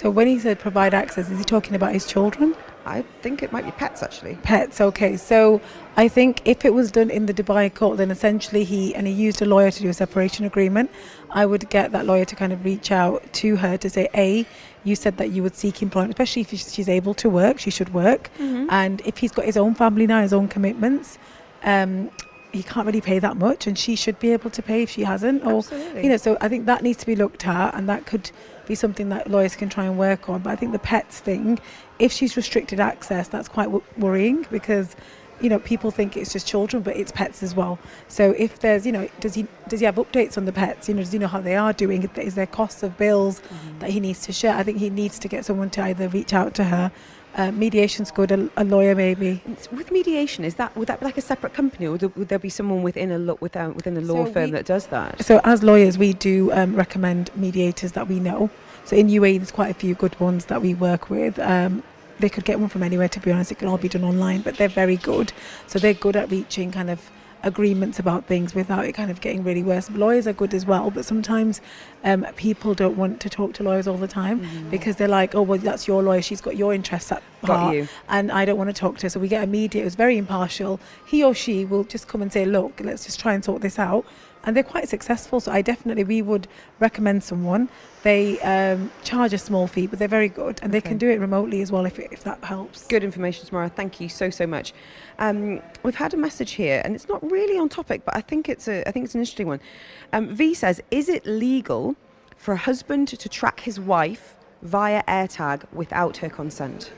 [0.00, 2.54] So when he said provide access, is he talking about his children?
[2.84, 4.34] I think it might be pets actually.
[4.42, 5.16] Pets, okay.
[5.16, 5.38] So
[5.96, 9.12] I think if it was done in the Dubai court, then essentially he and he
[9.28, 10.90] used a lawyer to do a separation agreement.
[11.30, 14.44] I would get that lawyer to kind of reach out to her to say, a,
[14.84, 17.92] you said that you would seek employment, especially if she's able to work, she should
[17.94, 18.66] work, Mm-hmm.
[18.70, 21.18] and if he's got his own family now, his own commitments.
[21.64, 22.10] Um,
[22.56, 25.04] he can't really pay that much, and she should be able to pay if she
[25.04, 25.44] hasn't.
[25.44, 26.02] Or, Absolutely.
[26.04, 28.30] you know, so I think that needs to be looked at, and that could
[28.66, 30.40] be something that lawyers can try and work on.
[30.40, 31.58] But I think the pets thing,
[31.98, 34.96] if she's restricted access, that's quite w- worrying because,
[35.40, 37.78] you know, people think it's just children, but it's pets as well.
[38.08, 40.88] So if there's, you know, does he does he have updates on the pets?
[40.88, 42.08] You know, does he know how they are doing?
[42.16, 43.78] Is there costs of bills mm-hmm.
[43.80, 44.54] that he needs to share?
[44.54, 46.90] I think he needs to get someone to either reach out to her.
[47.36, 49.42] Uh, mediation's good, a, a lawyer maybe.
[49.70, 52.28] With mediation, is that would that be like a separate company, or would there, would
[52.28, 54.86] there be someone within a law without within a law So firm we- that does
[54.86, 55.22] that?
[55.22, 58.48] So as lawyers, we do um, recommend mediators that we know.
[58.86, 61.38] So in UAE, there's quite a few good ones that we work with.
[61.38, 61.82] Um,
[62.20, 63.52] they could get one from anywhere, to be honest.
[63.52, 65.34] It can all be done online, but they're very good.
[65.66, 67.10] So they're good at reaching kind of
[67.42, 69.90] agreements about things without it kind of getting really worse.
[69.90, 71.60] Lawyers are good as well, but sometimes
[72.04, 75.42] um, people don't want to talk to lawyers all the time because they're like, oh,
[75.42, 76.22] well, that's your lawyer.
[76.22, 77.88] She's got your interests at Got heart you.
[78.08, 79.10] and I don't want to talk to her.
[79.10, 80.80] So we get a mediator who's very impartial.
[81.06, 83.78] He or she will just come and say, look, let's just try and sort this
[83.78, 84.04] out.
[84.46, 85.40] And they're quite successful.
[85.40, 86.46] So I definitely, we would
[86.78, 87.68] recommend someone.
[88.04, 90.60] They um, charge a small fee, but they're very good.
[90.62, 92.86] And they can do it remotely as well if, if that helps.
[92.86, 93.68] Good information, Samara.
[93.68, 94.72] Thank you so so much.
[95.18, 98.48] Um, we've had a message here, and it's not really on topic, but I think
[98.48, 99.60] it's a I think it's an interesting one.
[100.12, 101.96] Um, v says, "Is it legal
[102.36, 106.92] for a husband to track his wife via AirTag without her consent?"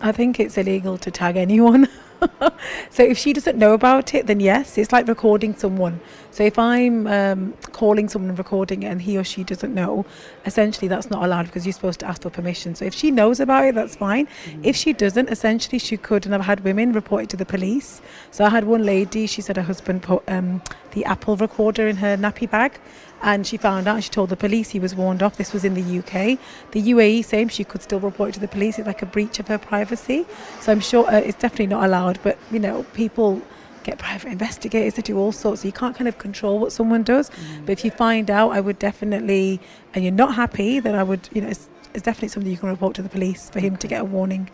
[0.00, 1.88] I think it's illegal to tag anyone.
[2.90, 6.00] so if she doesn't know about it, then yes, it's like recording someone.
[6.30, 10.04] So if I'm um, calling someone and recording it and he or she doesn't know,
[10.44, 12.74] essentially that's not allowed because you're supposed to ask for permission.
[12.74, 14.28] So if she knows about it, that's fine.
[14.62, 18.00] If she doesn't, essentially she could, and I've had women report it to the police.
[18.30, 21.96] So I had one lady, she said her husband put um, the Apple recorder in
[21.96, 22.78] her nappy bag.
[23.22, 25.36] And she found out she told the police he was warned off.
[25.36, 26.38] This was in the UK.
[26.72, 28.78] The UAE, same, she could still report it to the police.
[28.78, 30.26] It's like a breach of her privacy.
[30.60, 32.18] So I'm sure uh, it's definitely not allowed.
[32.22, 33.42] But, you know, people
[33.84, 35.62] get private investigators to do all sorts.
[35.62, 37.30] So you can't kind of control what someone does.
[37.64, 39.60] But if you find out, I would definitely,
[39.94, 42.68] and you're not happy, then I would, you know, it's, it's definitely something you can
[42.68, 44.50] report to the police for him to get a warning.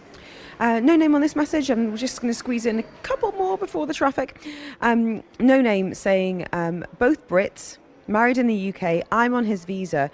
[0.60, 1.70] Uh, no name on this message.
[1.70, 4.38] I'm just going to squeeze in a couple more before the traffic.
[4.80, 9.06] Um, no name saying um, both Brits, married in the UK.
[9.10, 10.10] I'm on his visa.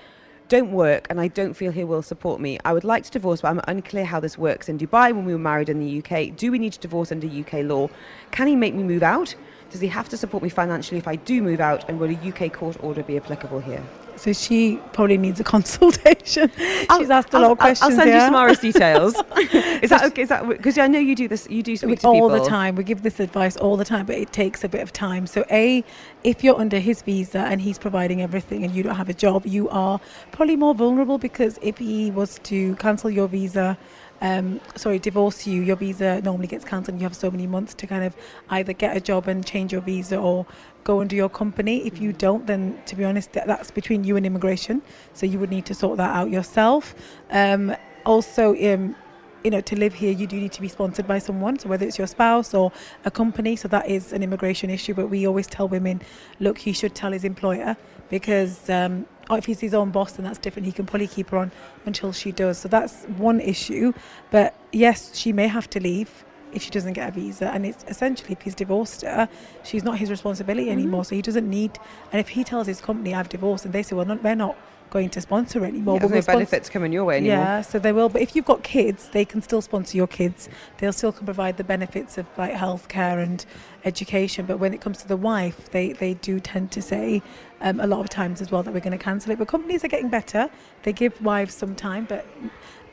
[0.49, 2.59] Don't work, and I don't feel he will support me.
[2.65, 5.33] I would like to divorce, but I'm unclear how this works in Dubai when we
[5.33, 6.35] were married in the UK.
[6.35, 7.91] Do we need to divorce under UK law?
[8.31, 9.35] Can he make me move out?
[9.71, 11.89] Does he have to support me financially if I do move out?
[11.89, 13.83] And will a UK court order be applicable here?
[14.19, 16.51] So she probably needs a consultation.
[16.57, 17.93] She's asked a lot of questions.
[17.93, 18.27] I'll send you yeah?
[18.27, 19.15] Samara's details.
[19.83, 20.23] is that okay?
[20.23, 21.49] Is that because I know you do this?
[21.49, 22.75] You do speak all people the time.
[22.75, 25.27] We give this advice all the time, but it takes a bit of time.
[25.27, 25.85] So, a,
[26.25, 29.47] if you're under his visa and he's providing everything, and you don't have a job,
[29.47, 30.01] you are
[30.33, 33.79] probably more vulnerable because if he was to cancel your visa.
[34.21, 35.63] Um, sorry, divorce you.
[35.63, 36.95] Your visa normally gets cancelled.
[36.95, 38.17] and You have so many months to kind of
[38.51, 40.47] either get a job and change your visa or
[40.85, 41.87] go under your company.
[41.87, 44.83] If you don't, then to be honest, that's between you and immigration.
[45.15, 46.95] So you would need to sort that out yourself.
[47.31, 48.97] Um, also, um,
[49.45, 51.59] you know, to live here, you do need to be sponsored by someone.
[51.59, 52.73] So whether it's your spouse or
[53.05, 54.95] a company, so that is an immigration issue.
[54.95, 56.03] But we always tell women,
[56.41, 57.77] look, he should tell his employer
[58.09, 60.67] because um, Oh, if he's his own boss, then that's different.
[60.67, 61.53] He can probably keep her on
[61.85, 62.59] until she does.
[62.59, 63.93] So that's one issue.
[64.31, 67.51] But yes, she may have to leave if she doesn't get a visa.
[67.53, 69.29] And it's essentially, if he's divorced her,
[69.65, 70.79] she's not his responsibility mm-hmm.
[70.79, 71.05] anymore.
[71.05, 71.79] So he doesn't need.
[72.11, 74.57] And if he tells his company, I've divorced, and they say, well, not, we're not
[74.91, 75.97] going to sponsor anymore.
[75.97, 77.37] Yeah, but no sponsor- benefits coming your way anymore.
[77.37, 78.09] yeah, so they will.
[78.09, 80.49] But if you've got kids, they can still sponsor your kids.
[80.79, 83.45] They'll still can provide the benefits of like healthcare and
[83.85, 84.47] education.
[84.47, 87.23] But when it comes to the wife, they they do tend to say
[87.61, 89.39] um, a lot of times as well that we're going to cancel it.
[89.39, 90.51] But companies are getting better.
[90.83, 92.27] They give wives some time, but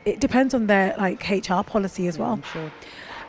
[0.04, 2.32] it depends on their like HR policy as well.
[2.32, 2.72] I'm sure.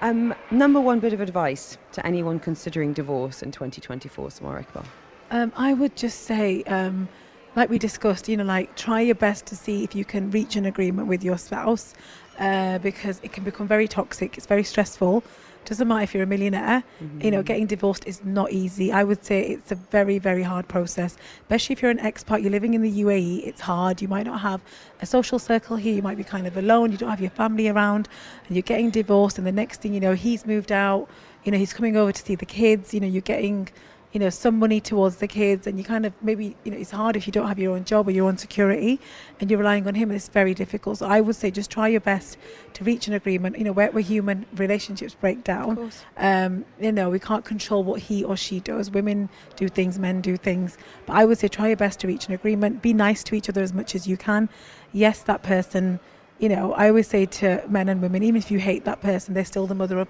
[0.02, 4.86] Um, number one bit of advice to anyone considering divorce in 2024, Samara Iqbal.
[5.32, 7.10] Um, I would just say, um,
[7.58, 10.56] like we discussed, you know, like try your best to see if you can reach
[10.56, 11.94] an agreement with your spouse.
[12.40, 14.38] uh, because it can become very toxic.
[14.38, 15.24] It's very stressful.
[15.66, 16.84] Doesn't matter if you're a millionaire.
[17.24, 18.92] You know, getting divorced is not easy.
[18.92, 22.42] I would say it's a very, very hard process, especially if you're an expat.
[22.42, 23.46] You're living in the UAE.
[23.46, 24.02] It's hard.
[24.02, 24.62] You might not have
[25.02, 25.94] a social circle here.
[25.94, 26.92] You might be kind of alone.
[26.94, 28.08] You don't have your family around,
[28.48, 29.38] and you're getting divorced.
[29.38, 31.10] And the next thing you know, he's moved out.
[31.44, 32.94] You know, he's coming over to see the kids.
[32.94, 33.68] You know, you're getting
[34.18, 36.90] you know some money towards the kids and you kind of maybe you know it's
[36.90, 39.00] hard if you don't have your own job or your own security
[39.40, 40.98] and you're relying on him it's very difficult.
[40.98, 42.36] So i would say just try your best
[42.74, 45.92] to reach an agreement you know where, where human relationships break down.
[46.18, 48.90] Um, you know we can't control what he or she does.
[48.90, 50.80] Women do things men do things.
[51.06, 52.82] But i would say try your best to reach an agreement.
[52.82, 54.50] Be nice to each other as much as you can.
[54.92, 56.00] Yes that person
[56.40, 59.34] you know, I always say to men and women, even if you hate that person,
[59.34, 60.10] they're still the mother of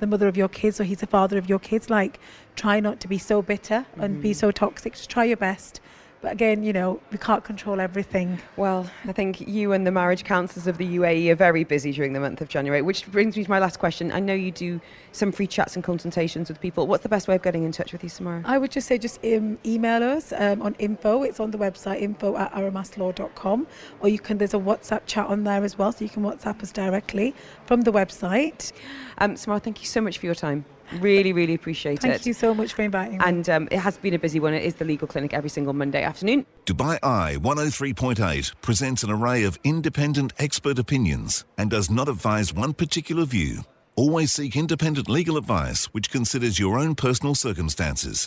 [0.00, 1.88] the mother of your kids, or he's the father of your kids.
[1.88, 2.18] Like,
[2.56, 4.36] try not to be so bitter and be mm.
[4.36, 4.94] so toxic.
[4.94, 5.80] Just try your best.
[6.20, 8.40] But again, you know, we can't control everything.
[8.56, 12.12] Well, I think you and the marriage counsellors of the UAE are very busy during
[12.12, 14.10] the month of January, which brings me to my last question.
[14.10, 14.80] I know you do
[15.12, 16.88] some free chats and consultations with people.
[16.88, 18.42] What's the best way of getting in touch with you, Samara?
[18.44, 21.22] I would just say just um, email us um, on info.
[21.22, 23.66] It's on the website info at aramaslaw.com.
[24.00, 26.62] Or you can, there's a WhatsApp chat on there as well, so you can WhatsApp
[26.62, 27.34] us directly
[27.66, 28.72] from the website.
[29.18, 30.64] Um, Samara, thank you so much for your time.
[30.94, 32.18] Really, really appreciate Thank it.
[32.18, 33.24] Thank you so much for inviting me.
[33.24, 34.54] And um, it has been a busy one.
[34.54, 36.46] It is the legal clinic every single Monday afternoon.
[36.64, 42.72] Dubai Eye 103.8 presents an array of independent expert opinions and does not advise one
[42.72, 43.62] particular view.
[43.96, 48.26] Always seek independent legal advice which considers your own personal circumstances.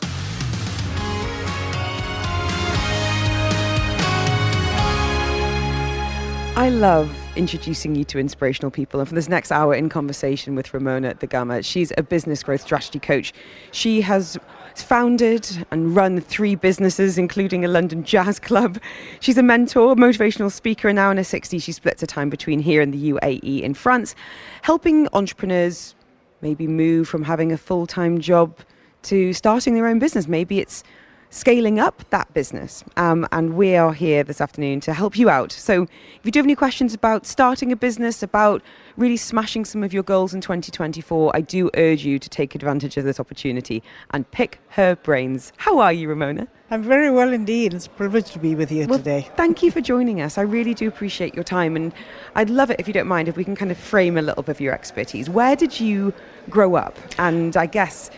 [6.57, 8.99] I love introducing you to inspirational people.
[8.99, 12.61] And for this next hour in conversation with Ramona Da Gama, she's a business growth
[12.61, 13.33] strategy coach.
[13.71, 14.37] She has
[14.75, 18.79] founded and run three businesses, including a London jazz club.
[19.19, 22.59] She's a mentor, motivational speaker, and now in her 60s, she splits her time between
[22.59, 24.15] here and the UAE in France,
[24.61, 25.95] helping entrepreneurs
[26.41, 28.57] maybe move from having a full time job
[29.03, 30.27] to starting their own business.
[30.27, 30.83] Maybe it's
[31.31, 32.83] scaling up that business.
[32.97, 35.51] Um, and we are here this afternoon to help you out.
[35.51, 38.61] So if you do have any questions about starting a business, about
[38.97, 42.97] really smashing some of your goals in 2024, I do urge you to take advantage
[42.97, 45.53] of this opportunity and pick her brains.
[45.55, 46.47] How are you, Ramona?
[46.69, 47.73] I'm very well indeed.
[47.73, 49.29] It's a privilege to be with you Well, today.
[49.35, 50.37] Thank you for joining us.
[50.37, 51.77] I really do appreciate your time.
[51.77, 51.93] And
[52.35, 54.43] I'd love it if you don't mind if we can kind of frame a little
[54.43, 55.29] bit of your expertise.
[55.29, 56.13] Where did you
[56.49, 56.97] grow up?
[57.17, 58.09] And I guess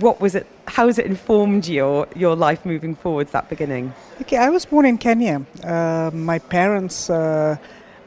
[0.00, 4.36] what was it how has it informed your your life moving forwards that beginning Okay,
[4.36, 5.44] I was born in Kenya.
[5.64, 7.56] Uh, my parents, uh,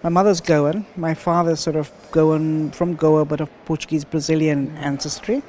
[0.04, 5.44] my mother's Goan, my father's sort of Goan from Goa, but of Portuguese Brazilian ancestry.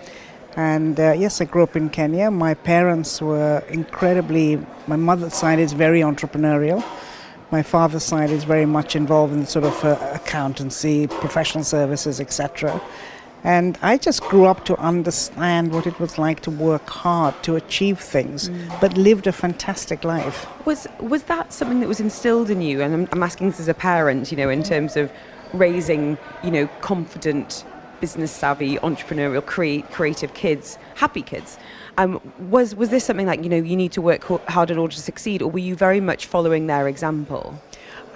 [0.56, 2.32] And uh, yes, I grew up in Kenya.
[2.32, 4.60] My parents were incredibly.
[4.88, 6.82] My mother's side is very entrepreneurial.
[7.52, 12.80] My father's side is very much involved in sort of uh, accountancy, professional services, etc.
[13.44, 17.56] And I just grew up to understand what it was like to work hard to
[17.56, 20.46] achieve things, but lived a fantastic life.
[20.66, 22.82] was was that something that was instilled in you?
[22.82, 25.10] And I'm, I'm asking this as a parent you know in terms of
[25.52, 27.64] raising you know confident
[28.00, 31.58] business savvy entrepreneurial crea- creative kids happy kids.
[31.96, 34.94] Um, was was this something like you know you need to work hard in order
[34.94, 37.60] to succeed or were you very much following their example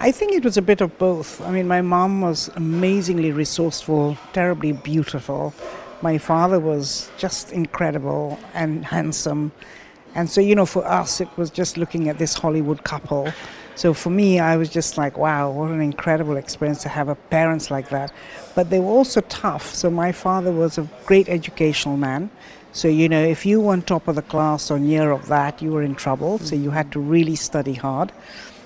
[0.01, 1.41] I think it was a bit of both.
[1.43, 5.55] I mean, my mom was amazingly resourceful, terribly beautiful.
[6.03, 9.53] My father was just incredible and handsome.
[10.15, 13.33] And so, you know, for us, it was just looking at this Hollywood couple.
[13.75, 17.15] So for me, I was just like, wow, what an incredible experience to have a
[17.15, 18.13] parents like that.
[18.55, 19.75] But they were also tough.
[19.75, 22.31] So my father was a great educational man.
[22.73, 25.71] So, you know, if you weren't top of the class or near of that, you
[25.71, 26.39] were in trouble.
[26.39, 28.13] So you had to really study hard.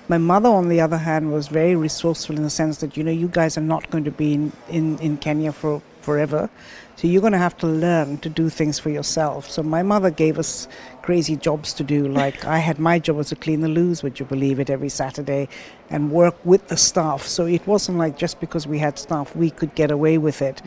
[0.09, 3.11] My mother, on the other hand, was very resourceful in the sense that, you know,
[3.11, 6.49] you guys are not going to be in, in, in Kenya for forever.
[6.95, 9.51] So you're going to have to learn to do things for yourself.
[9.51, 10.69] So my mother gave us
[11.01, 12.07] crazy jobs to do.
[12.07, 14.89] Like I had my job was to clean the loos, would you believe it, every
[14.89, 15.49] Saturday
[15.89, 17.23] and work with the staff.
[17.23, 20.61] So it wasn't like just because we had staff, we could get away with it.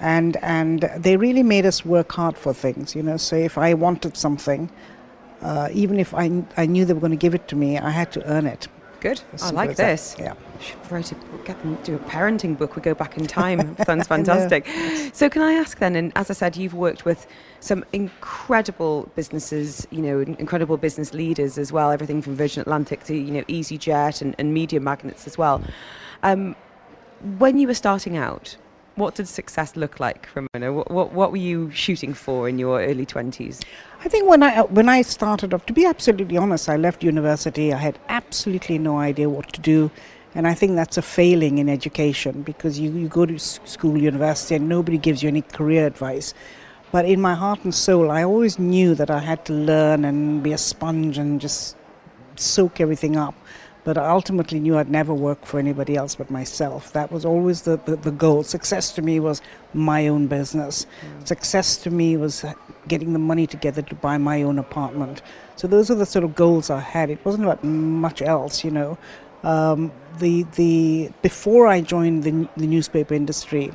[0.00, 3.18] And, and they really made us work hard for things, you know.
[3.18, 4.70] So if I wanted something,
[5.42, 7.90] uh, even if I, I knew they were going to give it to me, I
[7.90, 8.68] had to earn it.
[9.00, 9.90] Good i like as that.
[9.90, 10.34] this Yeah.
[10.60, 12.74] should write a, get them do a parenting book.
[12.76, 13.76] We go back in time.
[13.86, 14.66] Sounds fantastic.
[15.12, 15.94] So, can I ask then?
[15.94, 17.26] And as I said, you've worked with
[17.60, 21.90] some incredible businesses, you know, incredible business leaders as well.
[21.90, 25.62] Everything from Virgin Atlantic to you know EasyJet and, and media magnets as well.
[26.22, 26.56] Um,
[27.38, 28.56] when you were starting out,
[28.96, 30.72] what did success look like, Ramona?
[30.72, 33.60] What, what, what were you shooting for in your early twenties?
[34.04, 37.02] I think when I uh, when I started off, to be absolutely honest, I left
[37.02, 37.72] university.
[37.72, 39.90] I had absolutely no idea what to do,
[40.34, 44.54] And I think that's a failing in education because you, you go to school, university,
[44.54, 46.32] and nobody gives you any career advice.
[46.92, 50.42] But in my heart and soul, I always knew that I had to learn and
[50.42, 51.76] be a sponge and just
[52.36, 53.34] soak everything up.
[53.88, 56.92] But I ultimately knew I'd never work for anybody else but myself.
[56.92, 58.42] That was always the, the, the goal.
[58.42, 59.40] Success to me was
[59.72, 60.84] my own business.
[60.84, 61.26] Mm.
[61.26, 62.44] Success to me was
[62.86, 65.22] getting the money together to buy my own apartment.
[65.56, 67.08] So those are the sort of goals I had.
[67.08, 68.98] It wasn't about much else, you know.
[69.42, 73.72] Um, the the before I joined the, the newspaper industry,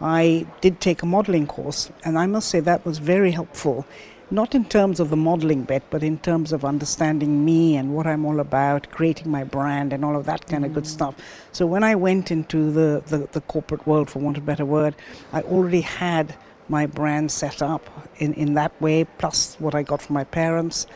[0.00, 3.84] I did take a modeling course, and I must say that was very helpful.
[4.32, 8.06] Not in terms of the modeling bit, but in terms of understanding me and what
[8.06, 10.68] I'm all about, creating my brand, and all of that kind mm.
[10.68, 10.88] of good mm.
[10.98, 11.16] stuff.
[11.50, 14.64] So when I went into the, the, the corporate world, for want of a better
[14.64, 14.94] word,
[15.32, 16.36] I already had
[16.68, 20.86] my brand set up in, in that way, plus what I got from my parents.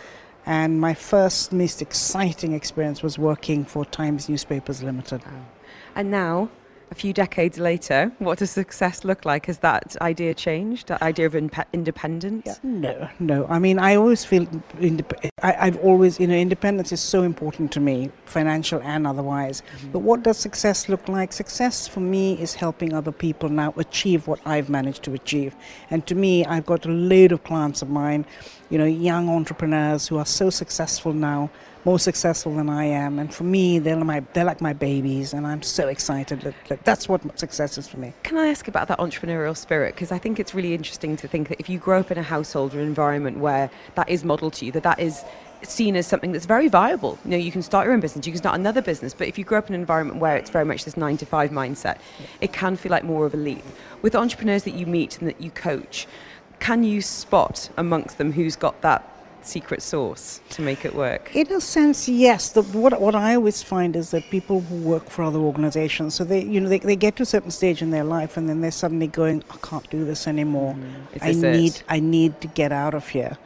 [0.46, 5.22] And my first, most exciting experience was working for Times Newspapers Limited.
[5.96, 6.50] And now
[6.90, 9.46] a few decades later, what does success look like?
[9.46, 10.88] Has that idea changed?
[10.88, 12.46] That idea of independence?
[12.46, 12.54] Yeah.
[12.62, 13.46] No, no.
[13.48, 14.46] I mean, I always feel
[14.78, 19.62] indep- I, have always, you know, independence is so important to me, financial and otherwise.
[19.62, 19.92] Mm-hmm.
[19.92, 21.32] But what does success look like?
[21.32, 25.54] Success for me is helping other people now achieve what I've managed to achieve.
[25.90, 28.24] And to me, I've got a load of clients of mine,
[28.70, 31.50] you know, young entrepreneurs who are so successful now
[31.84, 33.18] more successful than I am.
[33.18, 36.84] And for me, they're, my, they're like my babies, and I'm so excited that, that
[36.84, 38.14] that's what success is for me.
[38.22, 39.94] Can I ask about that entrepreneurial spirit?
[39.94, 42.22] Because I think it's really interesting to think that if you grow up in a
[42.22, 45.24] household or environment where that is modeled to you, that that is
[45.62, 47.18] seen as something that's very viable.
[47.24, 49.38] You know, you can start your own business, you can start another business, but if
[49.38, 51.98] you grow up in an environment where it's very much this nine to five mindset,
[52.42, 53.64] it can feel like more of a leap.
[54.02, 56.06] With entrepreneurs that you meet and that you coach,
[56.60, 59.14] can you spot amongst them who's got that
[59.46, 61.34] secret sauce to make it work?
[61.34, 62.50] In a sense, yes.
[62.50, 66.24] The, what, what I always find is that people who work for other organizations, so
[66.24, 68.60] they, you know, they, they get to a certain stage in their life and then
[68.60, 70.74] they're suddenly going, I can't do this anymore.
[70.74, 73.36] Mm, I need, I need to get out of here.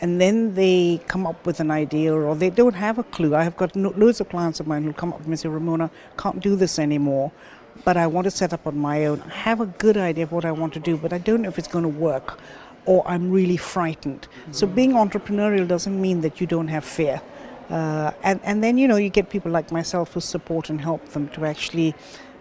[0.00, 3.34] And then they come up with an idea or they don't have a clue.
[3.34, 5.40] I have got no, loads of clients of mine who come up to me and
[5.40, 7.32] say, Ramona, can't do this anymore
[7.84, 9.22] but I want to set up on my own.
[9.22, 11.48] I have a good idea of what I want to do, but I don't know
[11.48, 12.38] if it's going to work
[12.86, 14.22] or I'm really frightened.
[14.22, 14.52] Mm-hmm.
[14.52, 17.20] So being entrepreneurial doesn't mean that you don't have fear.
[17.68, 21.06] Uh, and, and then, you know, you get people like myself who support and help
[21.10, 21.94] them to actually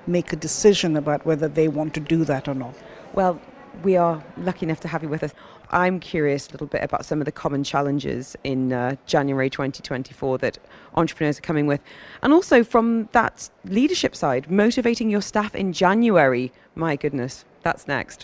[0.07, 2.73] make a decision about whether they want to do that or not.
[3.13, 3.41] Well,
[3.83, 5.33] we are lucky enough to have you with us.
[5.69, 10.37] I'm curious a little bit about some of the common challenges in uh, January 2024
[10.39, 10.57] that
[10.95, 11.81] entrepreneurs are coming with.
[12.21, 16.51] And also from that leadership side, motivating your staff in January.
[16.75, 18.23] My goodness, that's next.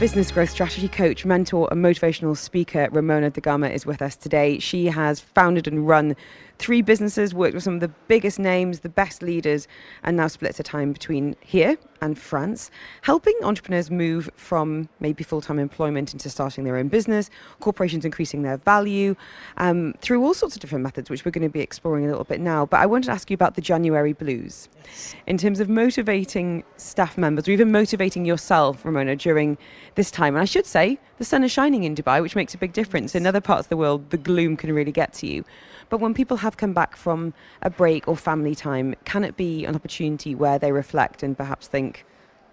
[0.00, 4.58] Business growth strategy coach, mentor, and motivational speaker Ramona Da Gama is with us today.
[4.58, 6.16] She has founded and run
[6.60, 9.66] three businesses, worked with some of the biggest names, the best leaders,
[10.02, 12.70] and now splits her time between here and France,
[13.02, 18.42] helping entrepreneurs move from maybe full time employment into starting their own business, corporations increasing
[18.42, 19.16] their value
[19.56, 22.24] um, through all sorts of different methods, which we're going to be exploring a little
[22.24, 22.66] bit now.
[22.66, 25.14] But I wanted to ask you about the January blues yes.
[25.26, 29.56] in terms of motivating staff members or even motivating yourself, Ramona, during
[29.94, 30.34] this time.
[30.34, 33.14] And I should say, the sun is shining in Dubai, which makes a big difference.
[33.14, 35.44] In other parts of the world, the gloom can really get to you.
[35.90, 39.64] But when people have come back from a break or family time, can it be
[39.64, 42.04] an opportunity where they reflect and perhaps think,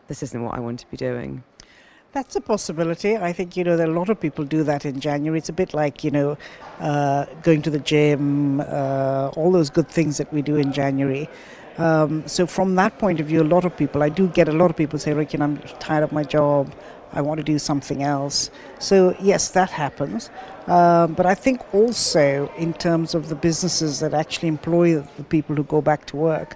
[0.07, 1.43] this isn't what I want to be doing?
[2.13, 3.17] That's a possibility.
[3.17, 5.37] I think, you know, that a lot of people do that in January.
[5.37, 6.37] It's a bit like, you know,
[6.79, 11.29] uh, going to the gym, uh, all those good things that we do in January.
[11.77, 14.51] Um, so, from that point of view, a lot of people, I do get a
[14.51, 16.73] lot of people say, Rick, I'm tired of my job.
[17.13, 18.49] I want to do something else.
[18.79, 20.29] So, yes, that happens.
[20.67, 25.55] Um, but I think also, in terms of the businesses that actually employ the people
[25.55, 26.55] who go back to work,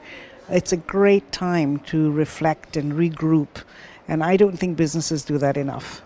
[0.50, 3.64] it's a great time to reflect and regroup.
[4.08, 6.02] And I don't think businesses do that enough.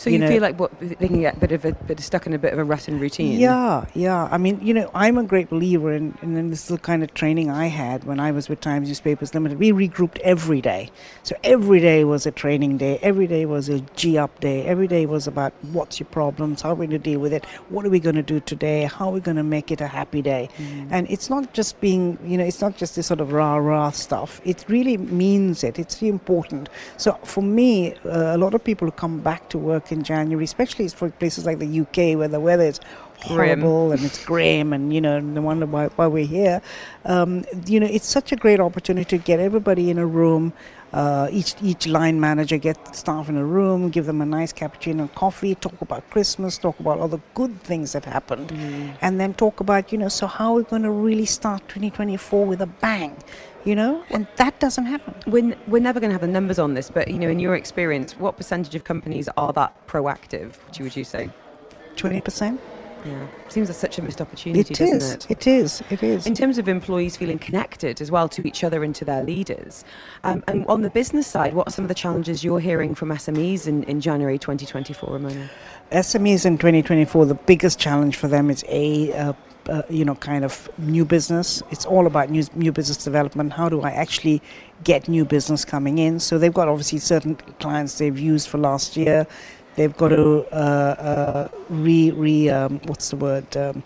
[0.00, 2.00] So you, you know, feel like what they can get a bit of a bit
[2.00, 3.38] stuck in a bit of a rut and routine.
[3.38, 4.30] Yeah, yeah.
[4.30, 7.12] I mean, you know, I'm a great believer in, in this is the kind of
[7.12, 9.58] training I had when I was with Times Newspapers Limited.
[9.58, 10.90] We regrouped every day.
[11.22, 12.98] So every day was a training day.
[13.02, 14.64] Every day was a G up day.
[14.64, 17.44] Every day was about what's your problems, how are we going to deal with it,
[17.68, 19.86] what are we going to do today, how are we going to make it a
[19.86, 20.48] happy day.
[20.56, 20.88] Mm.
[20.90, 23.90] And it's not just being, you know, it's not just this sort of rah rah
[23.90, 24.40] stuff.
[24.44, 25.78] It really means it.
[25.78, 26.70] It's really important.
[26.96, 30.44] So for me, uh, a lot of people who come back to work in January,
[30.44, 32.80] especially for places like the UK where the weather is
[33.26, 33.60] Grim.
[33.60, 36.62] horrible and it's grim and you know no wonder why, why we're here.
[37.04, 40.52] Um, you know it's such a great opportunity to get everybody in a room
[40.92, 45.12] uh, each each line manager get staff in a room give them a nice cappuccino
[45.14, 48.50] coffee talk about christmas talk about all the good things that happened
[49.00, 52.44] and then talk about you know so how we're we going to really start 2024
[52.44, 53.16] with a bang
[53.64, 56.74] you know and that doesn't happen We're, we're never going to have the numbers on
[56.74, 60.54] this, but you know, in your experience, what percentage of companies are that proactive?
[60.66, 61.30] Would you, would you say?
[61.96, 62.58] 20%
[63.04, 65.30] Yeah, seems like such a missed opportunity, it doesn't is it?
[65.30, 68.82] it is it is In terms of employees feeling connected as well to each other
[68.82, 69.84] and to their leaders,
[70.24, 73.10] um, and on the business side, what are some of the challenges you're hearing from
[73.10, 75.50] SMEs in, in January 2024, Ramona?
[75.92, 79.32] SMEs in 2024, the biggest challenge for them is a, uh,
[79.68, 81.62] uh, you know, kind of new business.
[81.70, 83.52] It's all about new, new business development.
[83.52, 84.42] How do I actually
[84.84, 86.20] get new business coming in?
[86.20, 89.26] So they've got obviously certain clients they've used for last year.
[89.76, 93.56] They've got to uh, uh, re, re um, what's the word?
[93.56, 93.82] Um,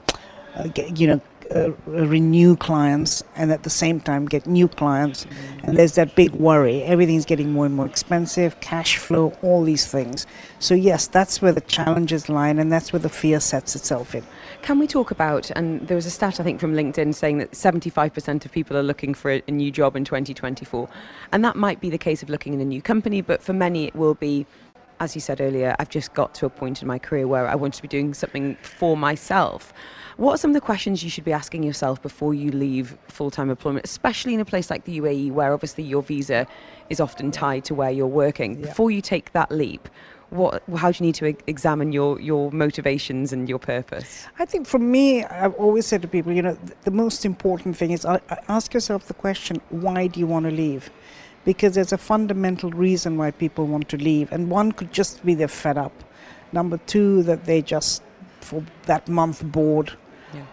[0.55, 1.21] uh, get, you know,
[1.55, 5.27] uh, renew clients and at the same time get new clients.
[5.63, 6.83] And there's that big worry.
[6.83, 10.27] Everything's getting more and more expensive, cash flow, all these things.
[10.59, 14.25] So, yes, that's where the challenges lie and that's where the fear sets itself in.
[14.63, 17.53] Can we talk about, and there was a stat I think from LinkedIn saying that
[17.53, 20.89] 75% of people are looking for a, a new job in 2024.
[21.33, 23.85] And that might be the case of looking in a new company, but for many
[23.85, 24.47] it will be,
[25.01, 27.55] as you said earlier, I've just got to a point in my career where I
[27.55, 29.73] want to be doing something for myself.
[30.17, 33.31] What are some of the questions you should be asking yourself before you leave full
[33.31, 36.47] time employment, especially in a place like the UAE where obviously your visa
[36.89, 38.61] is often tied to where you're working?
[38.61, 38.67] Yeah.
[38.67, 39.89] Before you take that leap,
[40.31, 44.27] what, how do you need to examine your, your motivations and your purpose?
[44.39, 47.91] I think for me, I've always said to people, you know, the most important thing
[47.91, 50.91] is uh, ask yourself the question, why do you want to leave?
[51.45, 54.33] Because there's a fundamental reason why people want to leave.
[54.33, 55.93] And one could just be they're fed up.
[56.53, 58.03] Number two, that they just,
[58.41, 59.93] for that month, bored.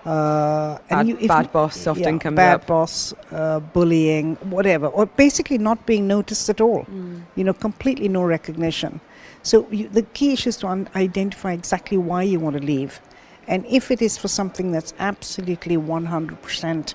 [0.05, 2.67] Uh, Bad- if bad boss often yeah, comes bad up.
[2.67, 6.85] boss, uh, bullying, whatever, or basically not being noticed at all.
[6.85, 7.21] Mm.
[7.35, 8.99] You know, completely no recognition.
[9.43, 12.99] So you, the key issue is to un- identify exactly why you want to leave,
[13.47, 16.93] and if it is for something that's absolutely 100%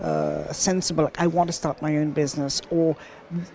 [0.00, 2.96] uh, sensible, like I want to start my own business, or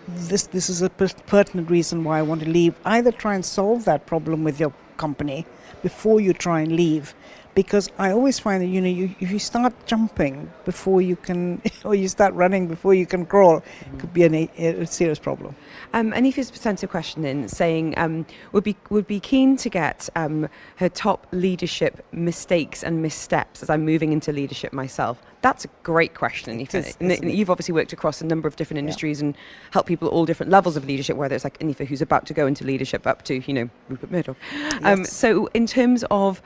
[0.07, 2.73] this this is a per- pertinent reason why I want to leave.
[2.85, 5.45] Either try and solve that problem with your company
[5.83, 7.13] before you try and leave,
[7.53, 11.61] because I always find that you know you, if you start jumping before you can,
[11.83, 15.19] or you start running before you can crawl, it could be an, a, a serious
[15.19, 15.55] problem.
[15.93, 20.09] Um, Anifa's sent a question in saying um, would be would be keen to get
[20.15, 20.47] um,
[20.77, 25.21] her top leadership mistakes and missteps as I'm moving into leadership myself.
[25.41, 26.75] That's a great question, Anifa.
[26.75, 27.33] is, And?
[27.33, 29.35] You've obviously worked across a number of different industries and
[29.71, 32.33] helped people at all different levels of leadership, whether it's like Anifa who's about to
[32.33, 34.37] go into leadership up to you know Rupert Murdoch.
[34.83, 36.41] Um, so in terms of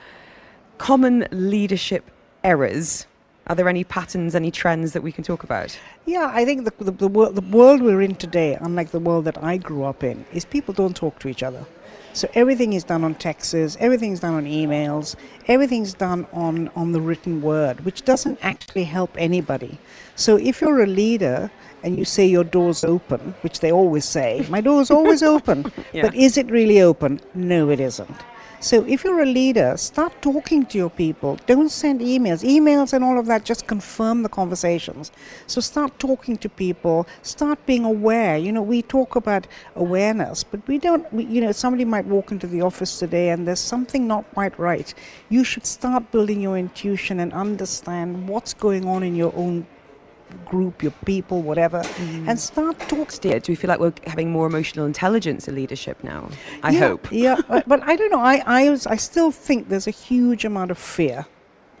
[0.78, 2.10] common leadership
[2.44, 3.06] errors,
[3.46, 5.78] are there any patterns, any trends that we can talk about?
[6.04, 9.24] Yeah, I think the, the, the, world, the world we're in today, unlike the world
[9.26, 11.64] that I grew up in, is people don't talk to each other.
[12.12, 15.16] So everything is done on texts, everything's done on emails,
[15.48, 19.78] everything's done on, on the written word, which doesn't actually help anybody.
[20.14, 21.50] So if you're a leader
[21.82, 26.02] and you say your door's open, which they always say, my door's always open, Yeah.
[26.02, 27.20] but is it really open?
[27.34, 28.16] No, it isn't.
[28.58, 31.38] So if you're a leader, start talking to your people.
[31.46, 32.42] Don't send emails.
[32.42, 35.12] Emails and all of that just confirm the conversations.
[35.46, 37.06] So start talking to people.
[37.22, 38.38] Start being aware.
[38.38, 41.10] You know, we talk about awareness, but we don't.
[41.12, 44.58] We, you know, somebody might walk into the office today and there's something not quite
[44.58, 44.92] right.
[45.28, 49.66] You should start building your intuition and understand what's going on in your own
[50.44, 52.28] group, your people, whatever, mm.
[52.28, 53.08] and start talking.
[53.08, 56.28] Steer, do we feel like we're having more emotional intelligence in leadership now?
[56.62, 57.08] I yeah, hope.
[57.10, 58.20] Yeah, but, but I don't know.
[58.20, 61.26] I, I, was, I still think there's a huge amount of fear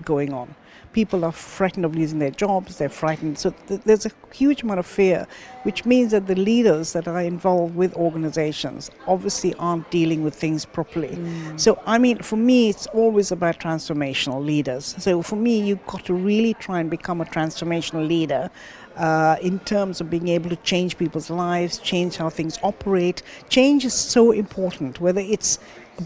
[0.04, 0.54] going on.
[0.96, 2.78] People are frightened of losing their jobs.
[2.78, 3.38] They're frightened.
[3.38, 5.26] So th- there's a huge amount of fear,
[5.64, 10.64] which means that the leaders that are involved with organizations obviously aren't dealing with things
[10.64, 11.18] properly.
[11.56, 14.94] So, I mean, for me, it's always about transformational leaders.
[14.98, 18.50] So, for me, you've got to really try and become a transformational leader
[18.96, 23.22] uh, in terms of being able to change people's lives, change how things operate.
[23.50, 25.58] Change is so important, whether it's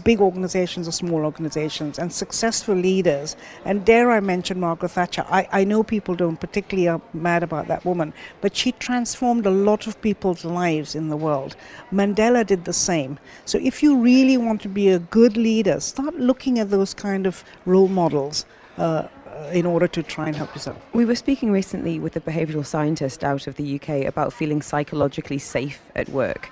[0.03, 3.35] big organizations or small organizations, and successful leaders.
[3.65, 5.25] And dare I mention Margaret Thatcher?
[5.29, 9.51] I, I know people don't particularly are mad about that woman, but she transformed a
[9.51, 11.55] lot of people's lives in the world.
[11.91, 13.19] Mandela did the same.
[13.45, 17.25] So if you really want to be a good leader, start looking at those kind
[17.27, 18.45] of role models.
[18.77, 19.07] Uh,
[19.53, 20.77] in order to try and help yourself.
[20.93, 25.39] We were speaking recently with a behavioural scientist out of the UK about feeling psychologically
[25.39, 26.51] safe at work.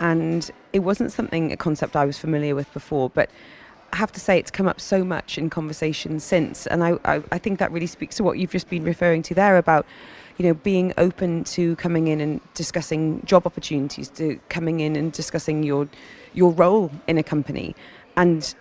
[0.00, 3.30] And it wasn't something, a concept I was familiar with before, but
[3.92, 7.22] I have to say it's come up so much in conversation since, and I, I,
[7.30, 9.86] I think that really speaks to what you've just been referring to there about
[10.36, 15.12] you know, being open to coming in and discussing job opportunities, to coming in and
[15.12, 15.88] discussing your
[16.32, 17.74] your role in a company,
[18.16, 18.54] and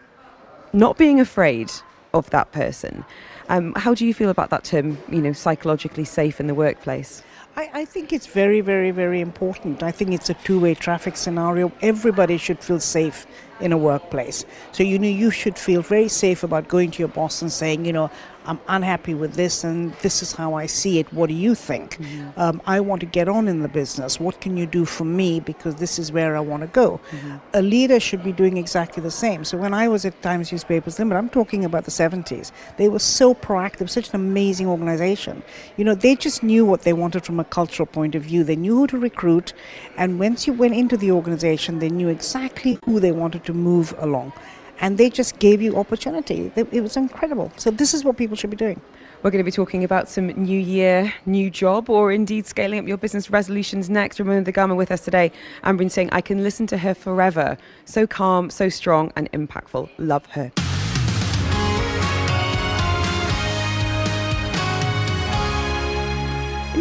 [0.71, 1.71] not being afraid
[2.13, 3.03] of that person.
[3.49, 4.97] Um, how do you feel about that term?
[5.09, 7.23] You know, psychologically safe in the workplace.
[7.55, 9.83] I, I, think it's very, very, very important.
[9.83, 11.71] I think it's a two way traffic scenario.
[11.81, 13.27] Everybody should feel safe
[13.59, 14.43] in a workplace.
[14.71, 17.85] So, you know, you should feel very safe about going to your boss and saying,
[17.85, 18.09] you know,
[18.45, 21.11] I'm unhappy with this and this is how I see it.
[21.13, 21.97] What do you think?
[21.97, 22.39] Mm-hmm.
[22.39, 24.19] Um, I want to get on in the business.
[24.19, 25.39] What can you do for me?
[25.39, 26.99] Because this is where I want to go.
[27.11, 27.37] Mm-hmm.
[27.53, 29.43] A leader should be doing exactly the same.
[29.45, 32.99] So when I was at Times Newspapers Limited, I'm talking about the 70s, they were
[32.99, 35.43] so proactive, such an amazing organization.
[35.77, 38.43] You know, they just knew what they wanted from a cultural point of view.
[38.43, 39.53] They knew who to recruit.
[39.97, 43.93] And once you went into the organization, they knew exactly who they wanted to move
[43.97, 44.33] along
[44.79, 46.51] and they just gave you opportunity.
[46.55, 47.51] It was incredible.
[47.57, 48.81] So this is what people should be doing.
[49.21, 52.87] We're going to be talking about some new year, new job, or indeed scaling up
[52.87, 54.19] your business resolutions next.
[54.19, 55.31] Ramona Da Gama with us today.
[55.63, 57.57] Been saying I can listen to her forever.
[57.85, 59.89] So calm, so strong, and impactful.
[59.97, 60.51] Love her.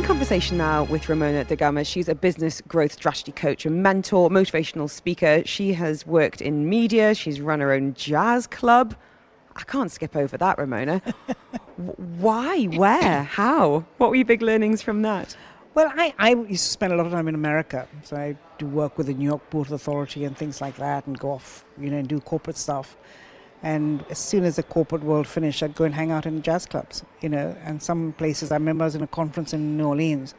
[0.02, 1.84] In conversation now with Ramona Da Gama.
[1.84, 5.44] She's a business growth strategy coach, a mentor, motivational speaker.
[5.46, 7.14] She has worked in media.
[7.14, 8.96] She's run her own jazz club.
[9.54, 11.00] I can't skip over that, Ramona.
[12.18, 12.64] Why?
[12.64, 13.22] Where?
[13.22, 13.84] How?
[13.98, 15.36] What were your big learnings from that?
[15.74, 17.86] Well, I, I used to spend a lot of time in America.
[18.02, 21.16] So I do work with the New York Port Authority and things like that and
[21.16, 22.96] go off, you know, and do corporate stuff.
[23.62, 26.66] And as soon as the corporate world finished, I'd go and hang out in jazz
[26.66, 27.56] clubs, you know.
[27.64, 30.34] And some places, I remember I was in a conference in New Orleans,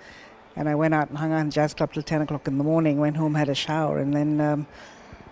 [0.56, 2.64] and I went out and hung out in jazz club till 10 o'clock in the
[2.64, 4.68] morning, went home, had a shower, and then um,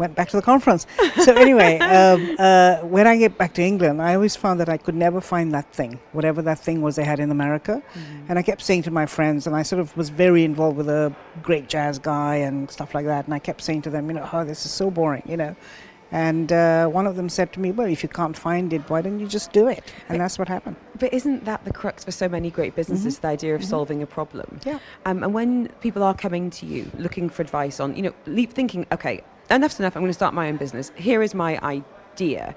[0.02, 0.88] went back to the conference.
[1.26, 4.78] So anyway, um, uh, when I get back to England, I always found that I
[4.78, 7.84] could never find that thing, whatever that thing was they had in America.
[7.84, 8.26] Mm-hmm.
[8.30, 10.90] And I kept saying to my friends, and I sort of was very involved with
[10.90, 11.14] a
[11.44, 13.26] great jazz guy and stuff like that.
[13.26, 15.56] And I kept saying to them, you know, oh, this is so boring, you know.
[16.12, 19.02] And uh, one of them said to me, Well, if you can't find it, why
[19.02, 19.84] don't you just do it?
[20.10, 20.76] And but, that's what happened.
[21.00, 23.22] But isn't that the crux for so many great businesses, mm-hmm.
[23.22, 23.70] the idea of mm-hmm.
[23.70, 24.60] solving a problem?
[24.66, 24.80] Yeah.
[25.06, 28.52] Um, and when people are coming to you looking for advice on, you know, leap
[28.52, 30.92] thinking, okay, enough's enough, I'm going to start my own business.
[30.96, 32.56] Here is my idea.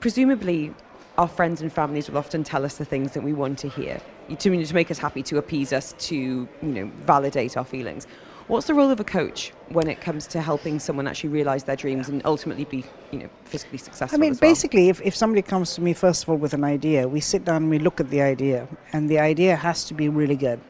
[0.00, 0.74] Presumably,
[1.18, 4.00] our friends and families will often tell us the things that we want to hear
[4.36, 8.06] to, to make us happy, to appease us, to, you know, validate our feelings.
[8.48, 11.76] What's the role of a coach when it comes to helping someone actually realize their
[11.76, 14.16] dreams and ultimately be, you know, physically successful?
[14.16, 14.40] I mean, well?
[14.40, 17.44] basically, if, if somebody comes to me, first of all, with an idea, we sit
[17.44, 20.60] down and we look at the idea, and the idea has to be really good.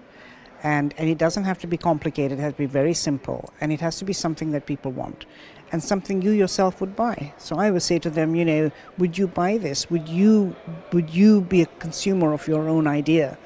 [0.65, 3.71] And, and it doesn't have to be complicated, it has to be very simple, and
[3.73, 5.25] it has to be something that people want
[5.71, 7.33] and something you yourself would buy.
[7.39, 9.91] So I would say to them, you know, would you buy this?
[9.91, 10.57] Would you
[10.93, 13.39] would you be a consumer of your own idea?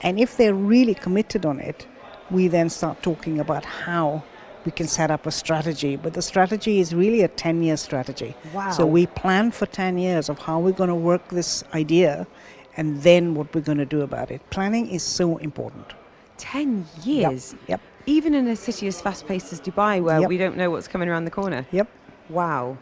[0.00, 1.86] And if they're really committed on it,
[2.30, 4.22] we then start talking about how
[4.64, 5.96] we can set up a strategy.
[5.96, 8.34] But the strategy is really a 10 year strategy.
[8.52, 8.72] Wow.
[8.72, 12.26] So we plan for 10 years of how we're going to work this idea
[12.76, 14.42] and then what we're going to do about it.
[14.50, 15.94] Planning is so important.
[16.38, 17.52] 10 years?
[17.52, 17.60] Yep.
[17.68, 17.80] yep.
[18.06, 20.28] Even in a city as fast paced as Dubai, where yep.
[20.28, 21.66] we don't know what's coming around the corner?
[21.72, 21.88] Yep.
[22.28, 22.76] Wow.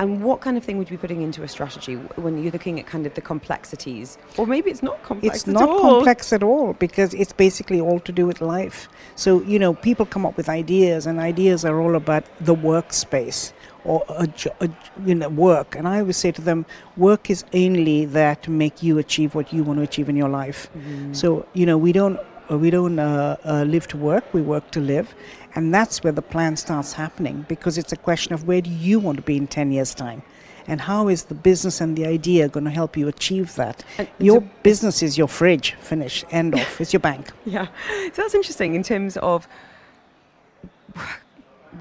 [0.00, 2.80] And what kind of thing would you be putting into a strategy when you're looking
[2.80, 4.16] at kind of the complexities?
[4.38, 5.80] Or maybe it's not complex It's not all.
[5.80, 8.88] complex at all because it's basically all to do with life.
[9.14, 13.52] So, you know, people come up with ideas, and ideas are all about the workspace
[13.84, 14.26] or a,
[14.60, 14.70] a,
[15.06, 16.66] you know work and i always say to them
[16.98, 20.28] work is only there to make you achieve what you want to achieve in your
[20.28, 21.16] life mm.
[21.16, 22.20] so you know we don't
[22.50, 25.14] we don't uh, uh, live to work we work to live
[25.54, 29.00] and that's where the plan starts happening because it's a question of where do you
[29.00, 30.22] want to be in 10 years' time?
[30.66, 33.82] And how is the business and the idea going to help you achieve that?
[33.98, 36.80] And your business is your fridge, finish, end off.
[36.80, 37.32] It's your bank.
[37.44, 37.66] Yeah.
[38.12, 39.48] So that's interesting in terms of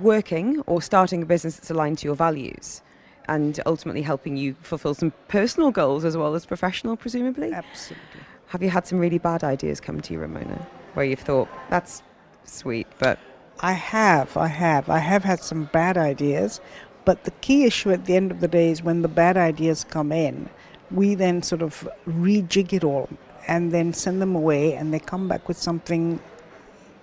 [0.02, 2.82] working or starting a business that's aligned to your values
[3.28, 7.52] and ultimately helping you fulfill some personal goals as well as professional, presumably?
[7.54, 8.22] Absolutely.
[8.48, 12.02] Have you had some really bad ideas come to you, Ramona, where you've thought, that's
[12.46, 13.20] sweet, but
[13.62, 14.90] I have, I have.
[14.90, 16.62] I have had some bad ideas,
[17.06, 19.84] but the key issue at the end of the day is when the bad ideas
[19.84, 20.50] come in,
[20.92, 23.10] we then sort of rejig it all
[23.48, 26.20] and then send them away and they come back with something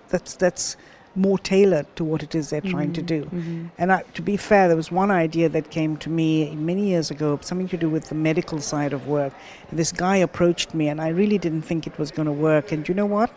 [0.09, 0.77] that's that's
[1.17, 2.71] more tailored to what it is they're mm-hmm.
[2.71, 3.29] trying to mm-hmm.
[3.29, 3.37] do.
[3.37, 3.65] Mm-hmm.
[3.77, 7.11] And I, to be fair, there was one idea that came to me many years
[7.11, 9.33] ago, something to do with the medical side of work.
[9.69, 12.71] And this guy approached me, and I really didn't think it was going to work.
[12.71, 13.31] And you know what?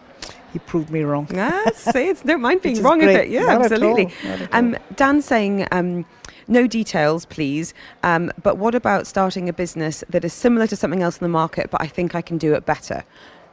[0.53, 1.29] He proved me wrong.
[1.35, 3.29] Ah, see, it's, don't mind being wrong a bit.
[3.29, 4.13] Yeah, Not absolutely.
[4.53, 6.05] Um, Dan saying um,
[6.49, 7.73] No details, please.
[8.03, 11.29] Um, but what about starting a business that is similar to something else in the
[11.29, 13.05] market, but I think I can do it better?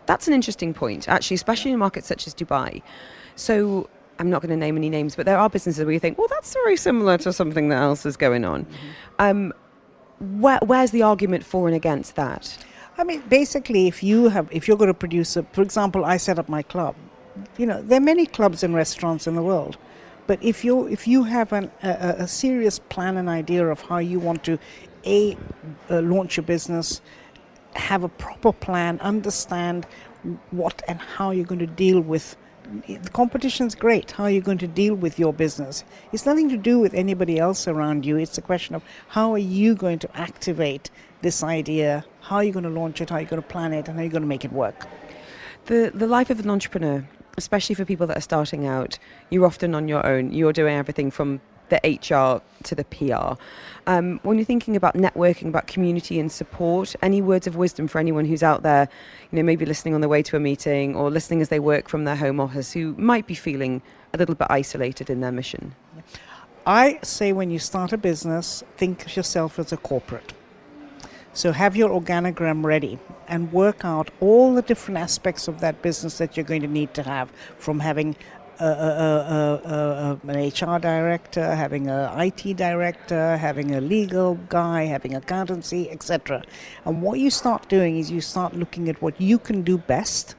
[0.08, 2.82] That's an interesting point, actually, especially in markets such as Dubai.
[3.36, 3.88] So
[4.18, 6.28] I'm not going to name any names, but there are businesses where you think, well,
[6.28, 8.66] that's very similar to something that else is going on.
[8.66, 8.78] Mm-hmm.
[9.20, 9.54] Um,
[10.20, 12.58] where, where's the argument for and against that?
[12.98, 16.18] I mean, basically, if you have, if you're going to produce a, for example, I
[16.18, 16.96] set up my club.
[17.58, 19.78] You know, there are many clubs and restaurants in the world,
[20.26, 24.00] but if you if you have an, a, a serious plan and idea of how
[24.00, 24.58] you want to,
[25.06, 25.38] a,
[25.92, 27.02] uh, launch your business,
[27.76, 29.86] have a proper plan, understand
[30.50, 32.36] what and how you're going to deal with
[32.88, 34.12] the competition's great.
[34.12, 35.86] How are you going to deal with your business?
[36.12, 38.18] It's nothing to do with anybody else around you.
[38.18, 40.90] It's a question of how are you going to activate
[41.22, 42.06] this idea?
[42.22, 43.10] How are you going to launch it?
[43.10, 43.88] How are you going to plan it?
[43.88, 44.88] And how are you going to make it work?
[45.66, 47.06] The the life of an entrepreneur,
[47.38, 49.00] especially for people that are starting out,
[49.30, 50.32] you're often on your own.
[50.32, 53.42] You're doing everything from the HR to the PR.
[53.88, 58.00] Um, when you're thinking about networking, about community and support, any words of wisdom for
[58.00, 58.88] anyone who's out there,
[59.32, 61.90] you know, maybe listening on the way to a meeting or listening as they work
[61.90, 63.82] from their home office, who might be feeling
[64.14, 65.76] a little bit isolated in their mission?
[66.66, 70.34] I say when you start a business, think of yourself as a corporate.
[71.38, 76.18] So have your organogram ready and work out all the different aspects of that business
[76.18, 78.16] that you're going to need to have from having
[78.58, 86.42] an HR director, having an IT director, having a legal guy, having accountancy, etc.
[86.86, 90.34] And what you start doing is you start looking at what you can do best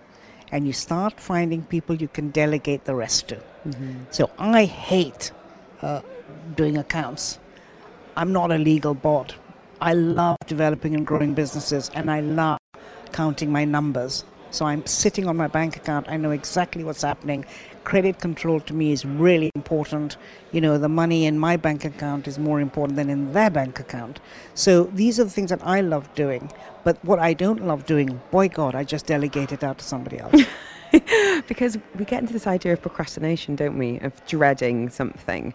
[0.51, 3.37] and you start finding people you can delegate the rest to.
[3.37, 3.99] Mm-hmm.
[4.11, 5.31] So I hate
[5.81, 6.01] uh,
[6.57, 7.39] doing accounts.
[8.17, 9.37] I'm not a legal bot.
[9.81, 12.59] I love developing and growing businesses and I love
[13.12, 14.24] counting my numbers.
[14.51, 16.09] So I'm sitting on my bank account.
[16.09, 17.45] I know exactly what's happening
[17.89, 20.18] credit control to me is really important.
[20.53, 23.81] You know, the money in my bank account is more important than in their bank
[23.81, 24.20] account.
[24.55, 26.53] So these are the things that I love doing.
[26.85, 30.18] But what I don't love doing, boy God, I just delegate it out to somebody
[30.18, 30.43] else.
[31.49, 33.99] because we get into this idea of procrastination, don't we?
[34.01, 35.55] Of dreading something.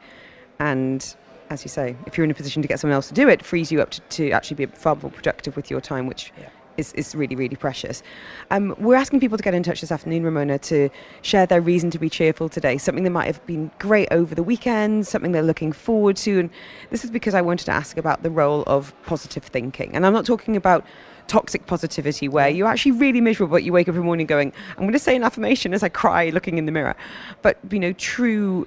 [0.58, 1.16] And
[1.50, 3.44] as you say, if you're in a position to get someone else to do it,
[3.44, 6.50] frees you up to, to actually be far more productive with your time, which yeah
[6.78, 8.04] is, is really, really precious.
[8.52, 10.90] Um, we're asking people to get in touch this afternoon, Ramona, to
[11.22, 14.44] share their reason to be cheerful today, something that might have been great over the
[14.44, 16.40] weekend, something they're looking forward to.
[16.40, 16.50] And
[16.90, 19.96] this is because I wanted to ask about the role of positive thinking.
[19.96, 20.86] And I'm not talking about
[21.28, 24.52] toxic positivity where you're actually really miserable but you wake up in the morning going
[24.72, 26.94] i'm going to say an affirmation as i cry looking in the mirror
[27.42, 28.66] but you know true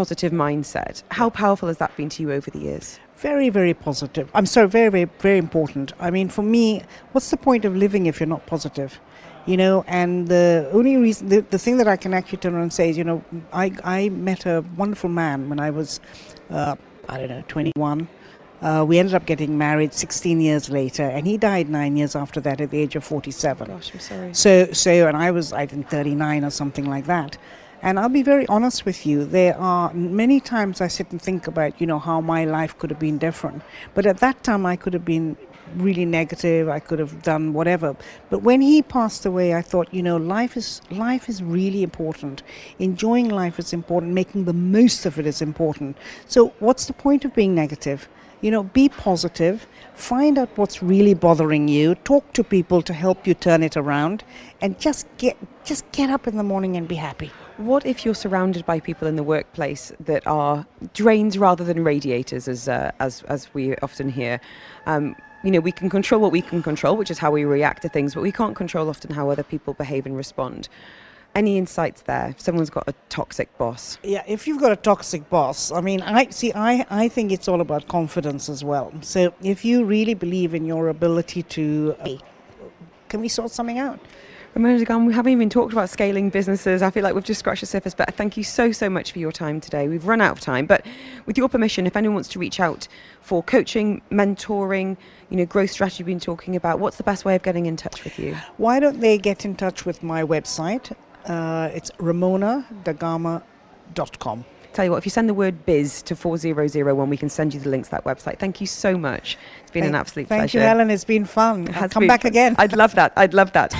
[0.00, 4.30] positive mindset how powerful has that been to you over the years very, very positive.
[4.34, 5.92] I'm sorry, very, very, very important.
[5.98, 6.82] I mean, for me,
[7.12, 9.00] what's the point of living if you're not positive?
[9.46, 12.62] You know, and the only reason, the, the thing that I can actually turn around
[12.62, 16.00] and say is, you know, I, I met a wonderful man when I was,
[16.50, 16.74] uh,
[17.08, 18.08] I don't know, 21.
[18.60, 22.40] Uh, we ended up getting married 16 years later, and he died nine years after
[22.40, 23.68] that at the age of 47.
[23.68, 24.34] Gosh, I'm sorry.
[24.34, 27.38] So, so, and I was, I think, 39 or something like that.
[27.86, 31.46] And I'll be very honest with you, there are many times I sit and think
[31.46, 33.62] about, you know, how my life could have been different.
[33.94, 35.36] But at that time, I could have been
[35.76, 36.68] really negative.
[36.68, 37.94] I could have done whatever.
[38.28, 42.42] But when he passed away, I thought, you know, life is life is really important.
[42.80, 44.12] Enjoying life is important.
[44.14, 45.96] Making the most of it is important.
[46.26, 48.08] So, what's the point of being negative?
[48.40, 49.68] You know, be positive.
[49.94, 51.94] Find out what's really bothering you.
[51.94, 54.24] Talk to people to help you turn it around,
[54.60, 57.30] and just get just get up in the morning and be happy.
[57.56, 62.48] What if you're surrounded by people in the workplace that are drains rather than radiators,
[62.48, 64.40] as uh, as as we often hear?
[64.84, 67.80] Um, you know, we can control what we can control, which is how we react
[67.82, 70.68] to things, but we can't control often how other people behave and respond.
[71.34, 72.28] Any insights there?
[72.30, 73.98] If someone's got a toxic boss.
[74.02, 76.52] Yeah, if you've got a toxic boss, I mean, I see.
[76.54, 78.92] I I think it's all about confidence as well.
[79.00, 82.20] So if you really believe in your ability to, hey,
[83.08, 83.98] can we sort something out?
[84.56, 86.80] Ramona Da Gama, we haven't even talked about scaling businesses.
[86.80, 89.18] I feel like we've just scratched the surface, but thank you so, so much for
[89.18, 89.86] your time today.
[89.86, 90.86] We've run out of time, but
[91.26, 92.88] with your permission, if anyone wants to reach out
[93.20, 94.96] for coaching, mentoring,
[95.28, 97.76] you know, growth strategy we've been talking about, what's the best way of getting in
[97.76, 98.34] touch with you?
[98.56, 100.96] Why don't they get in touch with my website?
[101.26, 104.44] Uh, it's ramonadagama.com.
[104.76, 107.60] Tell you what, if you send the word biz to 4001, we can send you
[107.60, 108.38] the links to that website.
[108.38, 109.38] Thank you so much.
[109.62, 110.58] It's been thank, an absolute thank pleasure.
[110.58, 110.90] Thank you, Helen.
[110.90, 111.68] It's been fun.
[111.68, 112.28] It I'll come back fun.
[112.28, 112.56] again.
[112.58, 113.14] I'd love that.
[113.16, 113.74] I'd love that.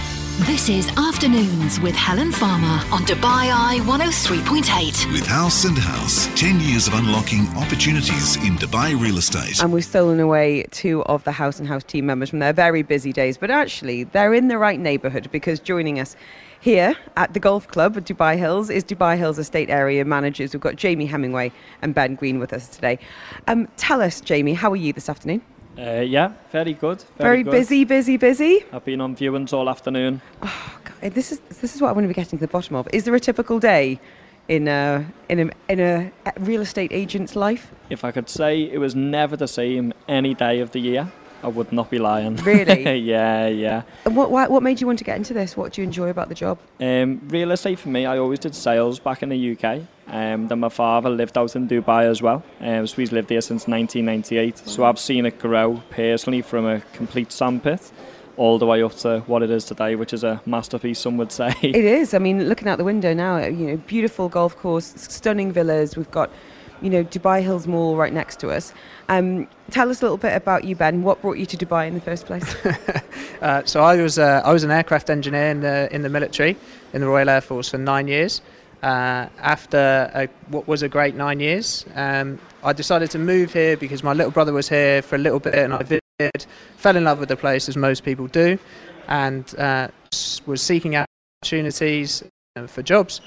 [0.46, 5.12] This is Afternoons with Helen Farmer on Dubai Eye 103.8.
[5.12, 9.62] With Haus and Haus, 10 years of unlocking opportunities in Dubai real estate.
[9.62, 12.80] And we've stolen away two of the Haus and Haus team members from their very
[12.80, 16.16] busy days, but actually they're in the right neighbourhood because joining us
[16.60, 20.52] Here at the golf club at Dubai Hills is Dubai Hills Estate Area Managers.
[20.52, 21.52] We've got Jamie Hemingway
[21.82, 22.98] and Ben Green with us today.
[23.46, 25.42] Um, tell us, Jamie, how are you this afternoon?
[25.78, 27.04] Uh, yeah, very good.
[27.18, 27.50] Very, good.
[27.50, 28.64] busy, busy, busy.
[28.72, 30.22] I've been on viewings all afternoon.
[30.42, 32.76] Oh, God, this is this is what I want to be getting to the bottom
[32.76, 32.88] of.
[32.92, 34.00] Is there a typical day
[34.48, 37.70] in a in a in a real estate agent's life?
[37.90, 41.12] If I could say it was never the same any day of the year,
[41.42, 42.36] I would not be lying.
[42.46, 42.98] Really?
[42.98, 43.82] yeah, yeah.
[44.04, 45.56] And what, what what made you want to get into this?
[45.56, 46.58] What do you enjoy about the job?
[46.80, 49.82] Um, real estate for me, I always did sales back in the UK.
[50.08, 52.44] Um, then my father lived out in Dubai as well.
[52.60, 54.58] Um, so he's lived here since 1998.
[54.58, 57.90] So I've seen it grow personally from a complete sandpit
[58.36, 61.32] all the way up to what it is today, which is a masterpiece, some would
[61.32, 61.54] say.
[61.62, 62.14] It is.
[62.14, 65.96] I mean, looking out the window now, you know, beautiful golf course, stunning villas.
[65.96, 66.30] We've got,
[66.82, 68.72] you know, Dubai Hills Mall right next to us.
[69.08, 71.02] Um, tell us a little bit about you, Ben.
[71.02, 72.54] What brought you to Dubai in the first place?
[73.42, 76.56] Uh, so I was uh, I was an aircraft engineer in the in the military
[76.94, 78.40] in the Royal Air Force for nine years.
[78.82, 83.76] Uh, after a, what was a great nine years, um, I decided to move here
[83.76, 86.46] because my little brother was here for a little bit, and I visited,
[86.76, 88.58] fell in love with the place as most people do,
[89.08, 89.88] and uh,
[90.46, 91.06] was seeking out
[91.42, 92.22] opportunities
[92.56, 93.20] uh, for jobs.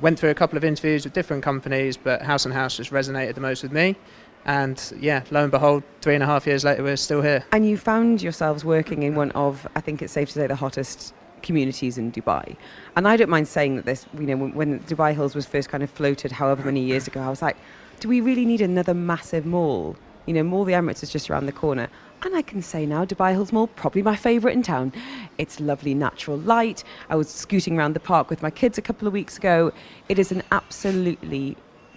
[0.00, 3.34] Went through a couple of interviews with different companies, but Haus and Haus just resonated
[3.34, 3.96] the most with me.
[4.44, 7.44] And yeah, lo and behold, three and a half years later, we're still here.
[7.52, 10.56] and you found yourselves working in one of, I think it's safe to say, the
[10.56, 12.56] hottest communities in Dubai.
[12.96, 15.82] And I don't mind saying that this, you know, when, Dubai Hills was first kind
[15.82, 17.56] of floated however many years ago, I was like,
[18.00, 19.96] do we really need another massive mall?
[20.26, 21.88] You know, Mall the Emirates is just around the corner.
[22.24, 24.94] And I can say now, Dubai Hills Mall, probably my favourite in town.
[25.36, 26.82] It's lovely natural light.
[27.10, 29.72] I was scooting around the park with my kids a couple of weeks ago.
[30.08, 31.54] It is an absolutely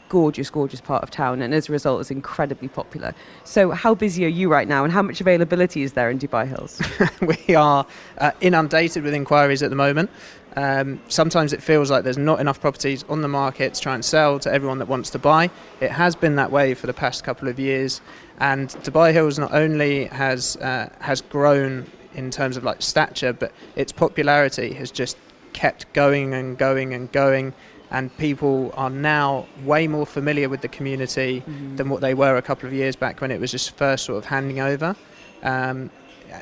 [0.09, 3.13] gorgeous, gorgeous part of town, and as a result, is incredibly popular.
[3.45, 6.45] So, how busy are you right now, and how much availability is there in Dubai
[6.45, 6.81] Hills?
[7.47, 7.85] we are
[8.17, 10.09] uh, inundated with inquiries at the moment.
[10.57, 14.03] Um, sometimes it feels like there's not enough properties on the market to try and
[14.03, 15.51] sell to everyone that wants to buy.
[15.81, 18.01] It has been that way for the past couple of years,
[18.39, 23.51] and Dubai Hills not only has uh, has grown in terms of like stature, but
[23.75, 25.17] its popularity has just
[25.53, 27.53] kept going and going and going.
[27.89, 31.41] And people are now way more familiar with the community
[31.77, 34.17] than what they were a couple of years back when it was just first sort
[34.17, 34.93] of handing over.
[35.41, 35.89] Um,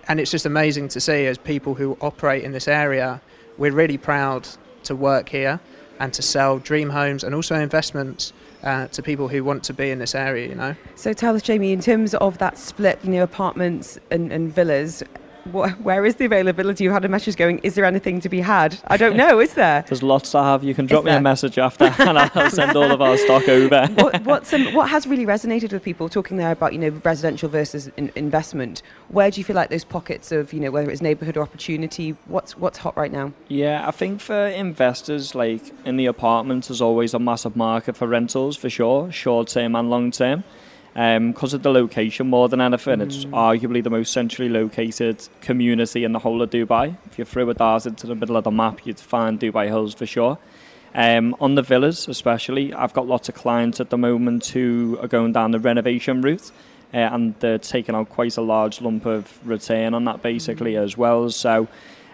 [0.08, 3.22] and it's just amazing to see as people who operate in this area,
[3.60, 4.48] we're really proud
[4.86, 5.60] to work here
[6.00, 8.34] and to sell dream homes and also investments
[8.66, 10.76] uh, to people who want to be in this area, you know.
[10.96, 15.04] so, tell us, Jamie, in terms of that split, you know, apartments and, and villas.
[15.52, 16.84] Wh- where is the availability?
[16.84, 17.60] You had a message going.
[17.60, 18.80] Is there anything to be had?
[18.88, 19.40] I don't know.
[19.40, 19.84] Is there?
[19.88, 20.64] There's lots to have.
[20.64, 21.20] You can drop me there?
[21.20, 23.88] a message after and I'll send all of our stock over.
[23.96, 27.50] what, what's um, what has really resonated with people talking there about you know residential
[27.50, 28.82] versus in, investment?
[29.10, 32.16] Where do you feel like those pockets of you know whether it's neighbourhood or opportunity?
[32.26, 33.34] What's what's hot right now?
[33.48, 38.08] Yeah, I think for investors, like in the apartments, there's always a massive market for
[38.08, 40.44] rentals for sure, short term and long term.
[40.96, 46.14] Because of the location, more than anything, it's arguably the most centrally located community in
[46.14, 46.96] the whole of Dubai.
[47.06, 49.94] If you threw a dart into the middle of the map, you'd find Dubai Hills
[49.94, 50.38] for sure.
[50.94, 55.10] Um, on the villas, especially, I've got lots of clients at the moment who are
[55.10, 56.50] going down the renovation route.
[56.94, 60.98] Uh, and they're taking out quite a large lump of return on that basically as
[60.98, 61.30] well.
[61.30, 61.68] So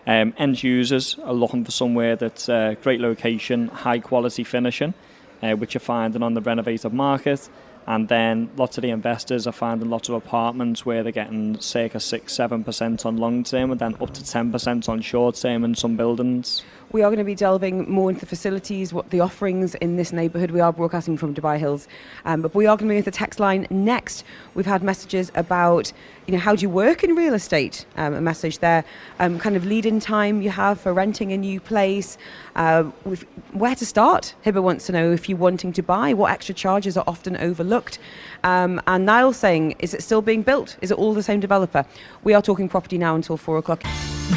[0.08, 4.96] um, end users are looking for somewhere that's uh, great location, high quality finishing,
[5.44, 7.48] uh, which you're finding on the renovated market.
[7.88, 12.00] And then lots of the investors are finding lots of apartments where they're getting circa
[12.00, 15.64] six, seven percent on long term, and then up to ten percent on short term
[15.64, 16.64] in some buildings.
[16.92, 20.12] We are going to be delving more into the facilities, what the offerings in this
[20.12, 20.52] neighbourhood.
[20.52, 21.88] We are broadcasting from Dubai Hills,
[22.26, 24.26] um, but we are going to move to the text line next.
[24.56, 25.94] We've had messages about,
[26.28, 27.86] you know, how do you work in real estate?
[27.98, 28.84] Um, a message there,
[29.20, 32.18] um, kind of lead-in time you have for renting a new place,
[32.56, 34.36] uh, with where to start.
[34.46, 38.00] Hibba wants to know if you're wanting to buy, what extra charges are often overlooked.
[38.44, 40.78] Um, and Niall saying, is it still being built?
[40.82, 41.86] Is it all the same developer?
[42.24, 43.84] We are talking property now until four o'clock.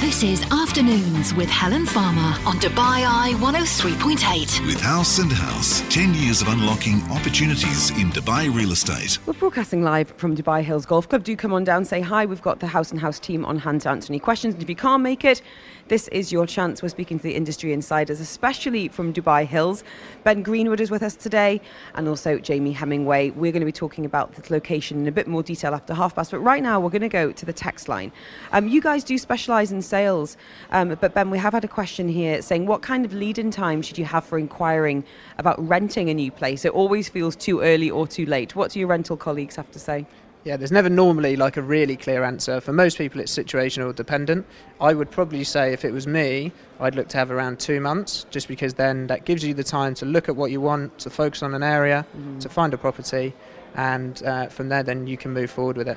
[0.01, 4.66] This is Afternoons with Helen Farmer on Dubai Eye 103.8.
[4.66, 9.18] With Haus and Haus, 10 years of unlocking opportunities in Dubai real estate.
[9.24, 11.22] We're broadcasting live from Dubai Hills Golf Club.
[11.22, 12.27] Do come on down, say hi.
[12.27, 14.55] We've got the Haus and Haus team on hand to answer any questions.
[14.55, 15.43] And if you can't make it,
[15.89, 16.83] this is your chance.
[16.83, 19.83] We're speaking to the industry insiders, especially from Dubai Hills.
[20.22, 21.61] Ben Greenwood is with us today,
[21.97, 23.31] and also Jamie Hemingway.
[23.31, 26.14] We're going to be talking about the location in a bit more detail after half
[26.14, 26.31] past.
[26.31, 28.12] But right now, we're going to go to the text line.
[28.53, 30.37] Um, you guys do specialise in sales,
[30.70, 33.83] um, but Ben, we have had a question here saying, what kind of lead-in time
[33.83, 35.03] should you have for inquiring
[35.39, 36.64] about renting a new place?
[36.64, 38.55] It always feels too early or too late.
[38.55, 40.07] What do your rental colleagues have to say?
[40.45, 42.61] Yeah, there's never normally like a really clear answer.
[42.61, 44.45] For most people, it's situational dependent.
[44.78, 48.26] I would probably say if it was me, I'd look to have around two months,
[48.28, 51.09] just because then that gives you the time to look at what you want, to
[51.09, 52.40] focus on an area, mm.
[52.40, 53.32] to find a property,
[53.74, 55.97] and uh, from there, then you can move forward with it.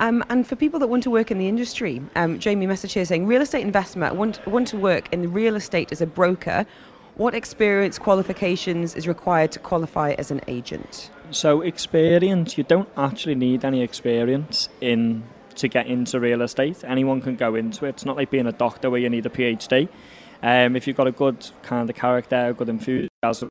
[0.00, 3.04] Um, and for people that want to work in the industry, um, Jamie message here
[3.04, 6.66] saying real estate investment want want to work in the real estate as a broker.
[7.18, 11.10] What experience qualifications is required to qualify as an agent?
[11.32, 15.24] So experience, you don't actually need any experience in
[15.56, 16.84] to get into real estate.
[16.84, 17.88] Anyone can go into it.
[17.88, 19.88] It's not like being a doctor where you need a PhD.
[20.44, 23.48] Um, if you've got a good kind of character, good enthusiasm,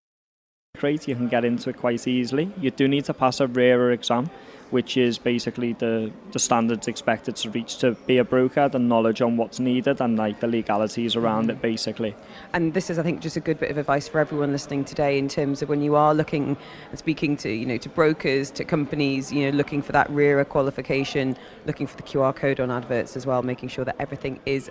[0.81, 2.49] you can get into it quite easily.
[2.61, 4.29] You do need to pass a RERA exam,
[4.71, 9.21] which is basically the, the standards expected to reach to be a broker, the knowledge
[9.21, 12.15] on what's needed and like the legalities around it basically.
[12.53, 15.17] And this is I think just a good bit of advice for everyone listening today
[15.17, 16.57] in terms of when you are looking
[16.89, 20.45] and speaking to, you know, to brokers, to companies, you know, looking for that RERA
[20.45, 24.69] qualification, looking for the QR code on adverts as well, making sure that everything is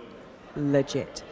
[0.56, 1.22] legit.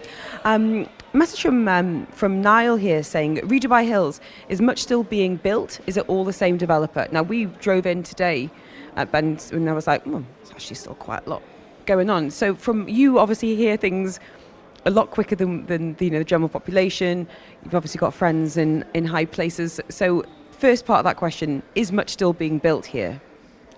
[0.45, 5.81] Um, message from um, from Niall here saying Redubai Hills is much still being built.
[5.87, 7.07] Is it all the same developer?
[7.13, 8.51] Now we drove in today
[8.97, 11.43] at Ben and I was like, oh, it's actually still quite a lot
[11.87, 12.31] going on.
[12.31, 14.21] So from you, obviously hear things
[14.87, 17.27] a lot quicker than, than the, you know the general population.
[17.65, 19.81] You've obviously got friends in in high places.
[19.89, 23.21] So first part of that question is much still being built here.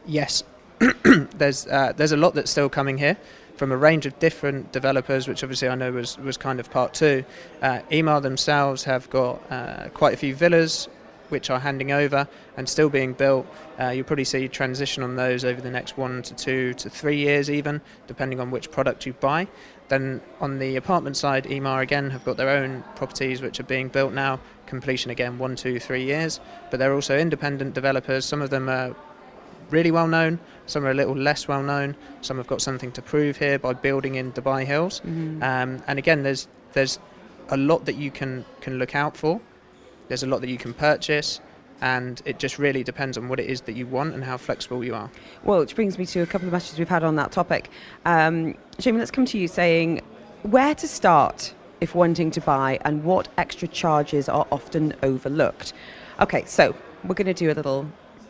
[0.06, 0.44] Yes,
[1.36, 3.16] there's uh, there's a lot that's still coming here
[3.56, 6.94] from a range of different developers, which obviously I know was, was kind of part
[6.94, 7.24] two.
[7.62, 7.80] Uh,
[8.20, 10.88] themselves have got uh, quite a few villas
[11.28, 13.46] which are handing over and still being built.
[13.80, 17.16] Uh, you'll probably see transition on those over the next one to two to three
[17.16, 19.46] years, even depending on which product you buy.
[19.88, 23.88] Then on the apartment side, Emaar again have got their own properties which are being
[23.88, 24.40] built now.
[24.66, 26.40] Completion again one, two, three years.
[26.70, 28.24] But they're also independent developers.
[28.24, 28.94] Some of them are
[29.70, 31.96] really well known, some are a little less well known.
[32.20, 35.00] Some have got something to prove here by building in Dubai Hills.
[35.00, 35.42] Mm-hmm.
[35.42, 36.98] Um, and again, there's there's
[37.48, 39.40] a lot that you can can look out for.
[40.08, 41.40] There's a lot that you can purchase.
[41.82, 44.82] And it just really depends on what it is that you want and how flexible
[44.82, 45.10] you are.
[45.44, 47.68] Well, which brings me to a couple of messages we've had on that topic.
[48.06, 50.00] Um, Jamie, let's come to you saying
[50.42, 51.52] where to start
[51.82, 55.74] if wanting to buy and what extra charges are often overlooked.
[56.20, 57.86] Okay, so we're going to do a little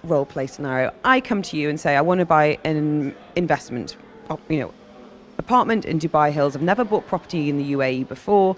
[0.06, 0.92] role play scenario.
[1.04, 3.96] I come to you and say, I want to buy an investment,
[4.48, 4.72] you know,
[5.38, 6.56] apartment in Dubai Hills.
[6.56, 8.56] I've never bought property in the UAE before.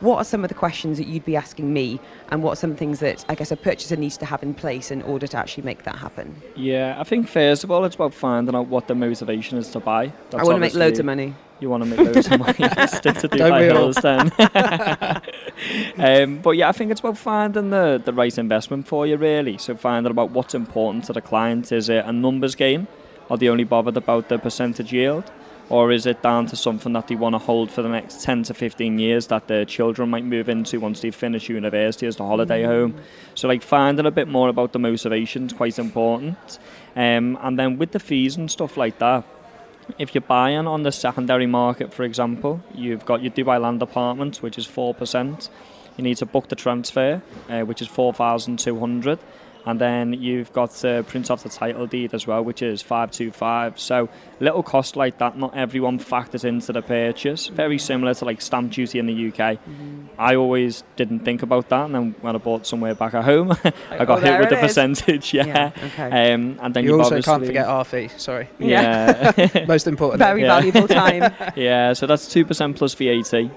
[0.00, 2.74] What are some of the questions that you'd be asking me, and what are some
[2.76, 5.64] things that I guess a purchaser needs to have in place in order to actually
[5.64, 6.40] make that happen?
[6.56, 9.80] Yeah, I think first of all, it's about finding out what the motivation is to
[9.80, 10.12] buy.
[10.30, 12.86] That's I want to make loads of money you want to make loads of money,
[12.86, 14.32] stick to Dubai Hills then.
[16.24, 19.58] um, but yeah, I think it's about finding the, the right investment for you, really.
[19.58, 21.70] So finding about what's important to the client.
[21.70, 22.88] Is it a numbers game?
[23.28, 25.30] Are they only bothered about the percentage yield?
[25.70, 28.42] Or is it down to something that they want to hold for the next 10
[28.44, 32.24] to 15 years that their children might move into once they finish university as the
[32.24, 32.66] holiday mm.
[32.66, 33.00] home?
[33.36, 36.58] So, like, finding a bit more about the motivation is quite important.
[36.96, 39.24] Um, and then with the fees and stuff like that,
[39.96, 44.42] if you're buying on the secondary market, for example, you've got your Dubai Land Department,
[44.42, 45.48] which is 4%.
[45.96, 49.20] You need to book the transfer, uh, which is 4,200
[49.66, 53.78] and then you've got to print off the title deed as well, which is 525.
[53.78, 54.08] So
[54.40, 57.48] little cost like that, not everyone factors into the purchase.
[57.48, 59.58] Very similar to like stamp duty in the UK.
[59.58, 60.06] Mm-hmm.
[60.18, 63.50] I always didn't think about that, and then when I bought somewhere back at home,
[63.90, 64.62] I got oh, hit with the is.
[64.62, 65.34] percentage.
[65.40, 65.46] Yeah.
[65.46, 66.32] yeah okay.
[66.32, 68.08] Um, and then you also can't forget our fee.
[68.16, 68.48] Sorry.
[68.58, 69.64] Yeah.
[69.66, 70.18] Most important.
[70.18, 70.60] Very yeah.
[70.60, 71.32] valuable time.
[71.56, 71.92] yeah.
[71.92, 73.34] So that's two percent plus VAT.
[73.34, 73.50] Okay.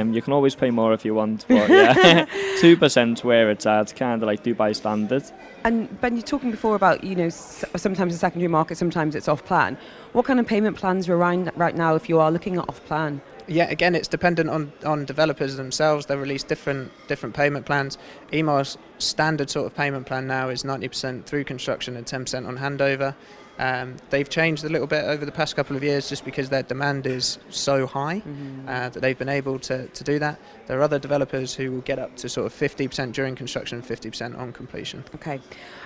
[0.00, 2.26] Um, you can always pay more if you want, but yeah,
[2.60, 5.24] two percent where it's at, kind of like Dubai standard.
[5.64, 9.42] And Ben, you're talking before about you know sometimes the secondary market, sometimes it's off
[9.46, 9.78] plan.
[10.12, 12.84] What kind of payment plans are around right now if you are looking at off
[12.84, 13.22] plan?
[13.46, 16.04] Yeah, again, it's dependent on, on developers themselves.
[16.04, 17.96] They release different different payment plans.
[18.30, 23.14] Emaar's standard sort of payment plan now is 90% through construction and 10% on handover.
[23.58, 26.62] Um, they've changed a little bit over the past couple of years just because their
[26.62, 28.68] demand is so high mm-hmm.
[28.68, 30.40] uh, that they've been able to, to do that.
[30.66, 34.38] There are other developers who will get up to sort of 50% during construction, 50%
[34.38, 35.04] on completion.
[35.14, 35.40] Okay.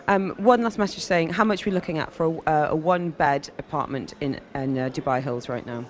[0.07, 2.77] Um, one last message saying how much are we looking at for a, uh, a
[2.77, 5.85] one bed apartment in, in uh, Dubai Hills right now?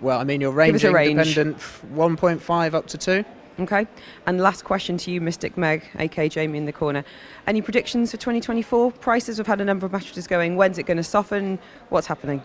[0.00, 1.34] Well, I mean, you're ranging range.
[1.34, 1.58] dependent
[1.94, 3.24] 1.5 up to 2.
[3.60, 3.86] Okay.
[4.26, 7.04] And last question to you, Mystic Meg, aka Jamie in the corner.
[7.46, 8.92] Any predictions for 2024?
[8.92, 10.56] Prices, we've had a number of messages going.
[10.56, 11.58] When's it going to soften?
[11.88, 12.42] What's happening?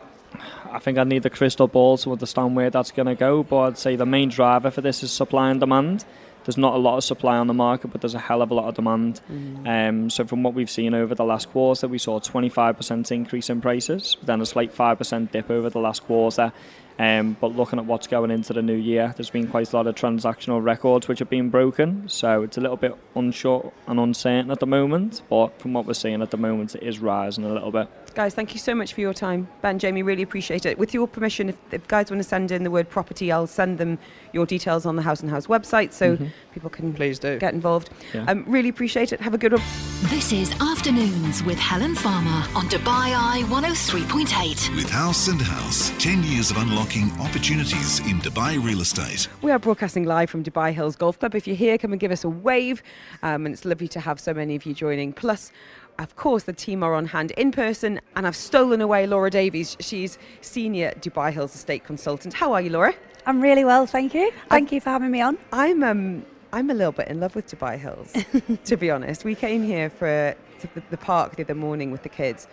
[0.71, 3.59] I think I need the crystal ball to understand where that's going to go, but
[3.61, 6.05] I'd say the main driver for this is supply and demand.
[6.45, 8.53] there's not a lot of supply on the market, but there's a hell of a
[8.53, 9.21] lot of demand.
[9.67, 13.49] Um, so from what we've seen over the last quarter, we saw a 25% increase
[13.49, 16.53] in prices, then a slight 5% dip over the last quarter.
[16.99, 19.87] Um, but looking at what's going into the new year, there's been quite a lot
[19.87, 22.09] of transactional records which have been broken.
[22.09, 25.21] So it's a little bit unsure and uncertain at the moment.
[25.29, 27.87] But from what we're seeing at the moment, it is rising a little bit.
[28.19, 29.47] Guys, thank you so much for your time.
[29.61, 30.77] Ben, Jamie, really appreciate it.
[30.77, 33.77] With your permission, if, if guys want to send in the word property, I'll send
[33.77, 33.97] them
[34.33, 36.17] your details on the Haus and Haus website so
[36.53, 37.39] people can Please do.
[37.39, 37.91] get involved.
[38.13, 38.25] Yeah.
[38.25, 39.21] Um, really appreciate it.
[39.21, 39.61] Have a good one.
[40.09, 44.75] This is Afternoons with Helen Farmer on Dubai Eye 103.8.
[44.75, 49.29] With House and House, 10 years of unlocking opportunities in Dubai real estate.
[49.41, 51.35] We are broadcasting live from Dubai Hills Golf Club.
[51.35, 52.83] If you're here, come and give us a wave.
[53.23, 55.13] Um, and it's lovely to have so many of you joining.
[55.13, 55.53] Plus,
[55.99, 59.75] of course, the team are on hand in person, and I've stolen away Laura Davies.
[59.81, 62.33] She's senior Dubai Hills estate consultant.
[62.33, 62.93] How are you, Laura?
[63.25, 64.31] I'm really well, thank you.
[64.49, 65.37] Thank you for having me on.
[65.51, 68.13] I'm um I'm a little bit in love with Dubai Hills,
[68.65, 69.23] to be honest.
[69.25, 72.47] We came here for to the, the park the other morning with the kids,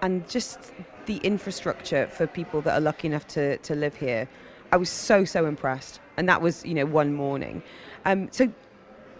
[0.00, 0.72] and just
[1.06, 4.28] the infrastructure for people that are lucky enough to to live here.
[4.70, 7.62] I was so so impressed, and that was you know one morning.
[8.04, 8.52] Um, so.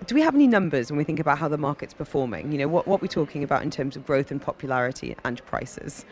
[0.06, 2.52] Do we have any numbers when we think about how the market's performing?
[2.52, 6.04] You know, what, what we're talking about in terms of growth and popularity and prices?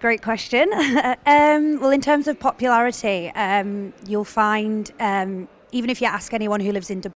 [0.00, 0.70] Great question.
[1.26, 6.60] um, well, in terms of popularity, um, you'll find, um, even if you ask anyone
[6.60, 7.12] who lives in Dubai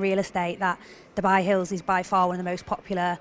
[0.00, 0.78] real estate, that
[1.16, 3.18] Dubai Hills is by far one of the most popular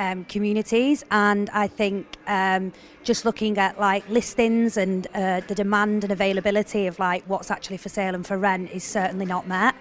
[0.00, 1.04] um, communities.
[1.10, 2.72] And I think um,
[3.04, 7.76] just looking at like listings and uh, the demand and availability of like what's actually
[7.76, 9.74] for sale and for rent is certainly not met.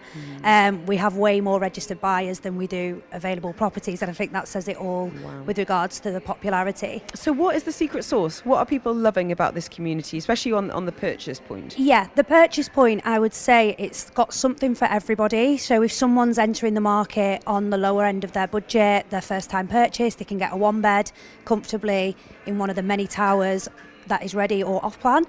[0.43, 4.31] Um, we have way more registered buyers than we do available properties, and I think
[4.33, 5.11] that says it all
[5.45, 7.01] with regards to the popularity.
[7.13, 8.45] So, what is the secret sauce?
[8.45, 11.77] What are people loving about this community, especially on, on the purchase point?
[11.77, 15.57] Yeah, the purchase point, I would say it's got something for everybody.
[15.57, 19.49] So if someone's entering the market on the lower end of their budget, their first
[19.49, 21.11] time purchase, they can get a one bed
[21.45, 23.67] comfortably in one of the many towers
[24.07, 25.25] that is ready or off plan.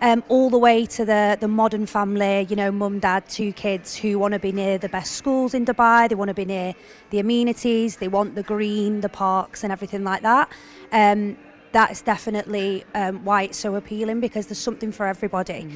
[0.00, 3.96] Um, all the way to the, the modern family, you know, mum, dad, two kids
[3.96, 6.74] who want to be near the best schools in Dubai, they want to be near
[7.10, 10.50] the amenities, they want the green, the parks, and everything like that.
[10.92, 11.38] Um,
[11.72, 15.68] that's definitely um, why it's so appealing because there's something for everybody,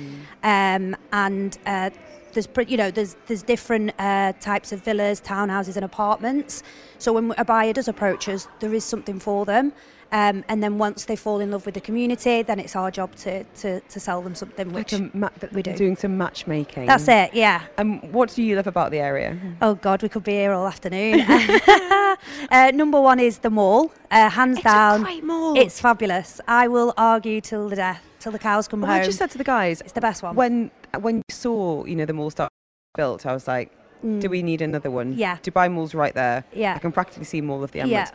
[0.44, 1.90] um, and uh,
[2.38, 6.62] there's you know there's there's different uh, types of villas, townhouses, and apartments.
[6.98, 9.72] So when a buyer does approach us, there is something for them.
[10.10, 13.14] Um, and then once they fall in love with the community, then it's our job
[13.16, 15.76] to, to, to sell them something, which Like ma- that we do.
[15.76, 16.86] Doing some matchmaking.
[16.86, 17.60] that's it, yeah.
[17.76, 19.36] And what do you love about the area?
[19.60, 21.20] Oh God, we could be here all afternoon.
[22.50, 25.00] uh, number one is the mall, uh, hands It's down.
[25.02, 25.58] a great mall.
[25.58, 26.40] It's fabulous.
[26.48, 29.00] I will argue till the death, till the cows come Well, home.
[29.00, 30.34] I just said to the guys it's the best one.
[30.34, 32.50] when when you saw you know the mall start
[32.96, 33.70] built, I was like,
[34.02, 35.14] do we need another one?
[35.14, 35.18] Mm.
[35.18, 35.36] Yeah.
[35.42, 36.44] Dubai Mall's right there.
[36.52, 36.74] Yeah.
[36.74, 37.90] I can practically see Mall of the Emirates.
[37.90, 38.10] Yeah.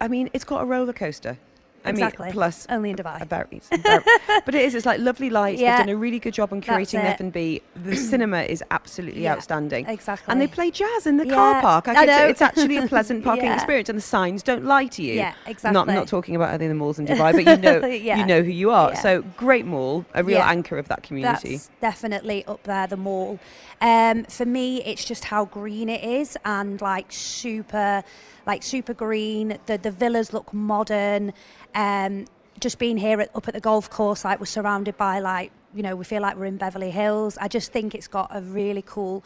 [0.00, 1.38] I mean, it's got a roller coaster.
[1.84, 2.26] I Exactly.
[2.26, 3.22] mean, plus Only in Dubai.
[3.22, 4.04] a very, it's very-
[4.44, 4.74] but it is.
[4.74, 5.60] It's like lovely lights.
[5.60, 5.78] Yeah.
[5.78, 7.02] They've done a really good job on curating.
[7.02, 7.62] F and B.
[7.74, 9.86] The cinema is absolutely Yeah, outstanding.
[9.86, 10.30] exactly.
[10.30, 11.88] And they play jazz in the car park.
[11.88, 12.26] I it's, know.
[12.26, 13.54] it's actually a pleasant parking Yeah.
[13.54, 15.14] experience, and the signs don't lie to you.
[15.14, 15.94] Yeah, Not exactly.
[15.94, 18.18] not talking about other than the malls in Dubai, but you know Yeah.
[18.18, 18.90] you know who you are.
[18.90, 19.00] Yeah.
[19.00, 20.50] So great mall, a real Yeah.
[20.50, 21.56] anchor of that community.
[21.56, 23.38] That's definitely up there, the mall.
[23.80, 28.04] Um, for me, it's just how green it is and like super,
[28.46, 29.58] like super green.
[29.66, 31.32] The the villas look modern.
[31.74, 32.26] Um,
[32.58, 35.82] just being here at, up at the golf course, like we're surrounded by like you
[35.82, 37.38] know we feel like we're in Beverly Hills.
[37.40, 39.24] I just think it's got a really cool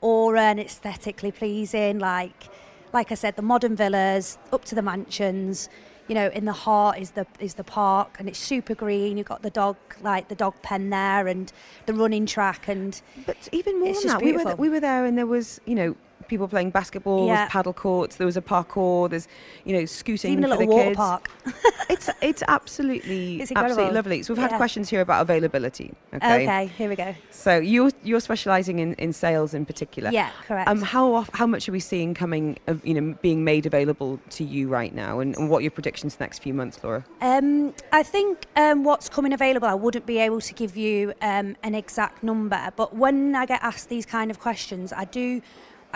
[0.00, 1.98] aura and aesthetically pleasing.
[1.98, 2.48] Like
[2.92, 5.68] like I said, the modern villas up to the mansions.
[6.08, 9.16] You know, in the heart is the is the park, and it's super green.
[9.18, 11.52] You've got the dog, like the dog pen there, and
[11.86, 15.18] the running track, and But even more than that, we were, we were there and
[15.18, 15.96] there was, you know,
[16.28, 17.48] people playing basketball, Yeah.
[17.48, 19.28] paddle courts, there was a parkour, there's,
[19.64, 20.96] you know, scooting even a for little the water kids.
[20.96, 21.30] park.
[21.88, 24.22] It's it's absolutely It's absolutely lovely.
[24.22, 24.56] So we've had Yeah.
[24.56, 25.94] questions here about availability.
[26.14, 26.42] Okay.
[26.44, 27.14] Okay, here we go.
[27.30, 30.10] So you're you're specialising in, in sales in particular.
[30.10, 30.68] Yeah, correct.
[30.68, 34.18] Um, how off, how much are we seeing coming, of, you know, being made available
[34.30, 37.04] to you right now, and, and what are your predictions next few months, Laura?
[37.20, 41.56] Um, I think um, what's coming available, I wouldn't be able to give you um,
[41.62, 45.40] an exact number, but when I get asked these kind of questions, I do.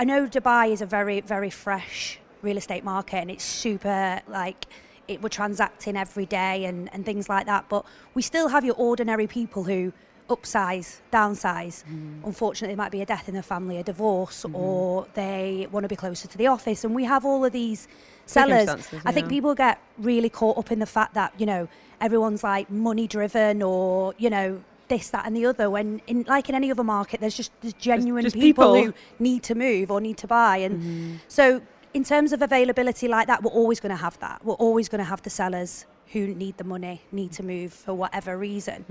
[0.01, 4.64] I know Dubai is a very, very fresh real estate market, and it's super like
[5.09, 7.68] it, we're transacting every day and, and things like that.
[7.68, 7.84] But
[8.14, 9.92] we still have your ordinary people who
[10.30, 11.84] upsize, downsize.
[11.84, 12.24] Mm.
[12.24, 14.57] Unfortunately, there might be a death in the family, a divorce, mm-hmm.
[14.57, 17.86] or they want to be closer to the office, and we have all of these
[18.24, 18.68] sellers.
[18.68, 21.68] Circumstances, I think people get really caught up in the fact that you know
[22.01, 25.70] everyone's like money driven or you know this, that, and the other.
[25.70, 28.93] When in like in any other market, there's just there's genuine just people, people.
[28.93, 31.62] who need to move or need to buy, and so
[31.95, 34.45] in terms of availability like that, we're always going to have that.
[34.45, 37.95] We're always going to have the sellers who need the money, need to move for
[37.95, 38.84] whatever reason.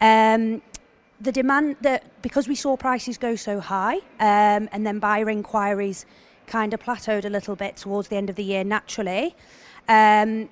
[0.00, 0.62] Um,
[1.20, 6.04] the demand that because we saw prices go so high um, and then buyer inquiries
[6.46, 9.34] kind of plateaued a little bit towards the end of the year naturally
[9.88, 10.48] um,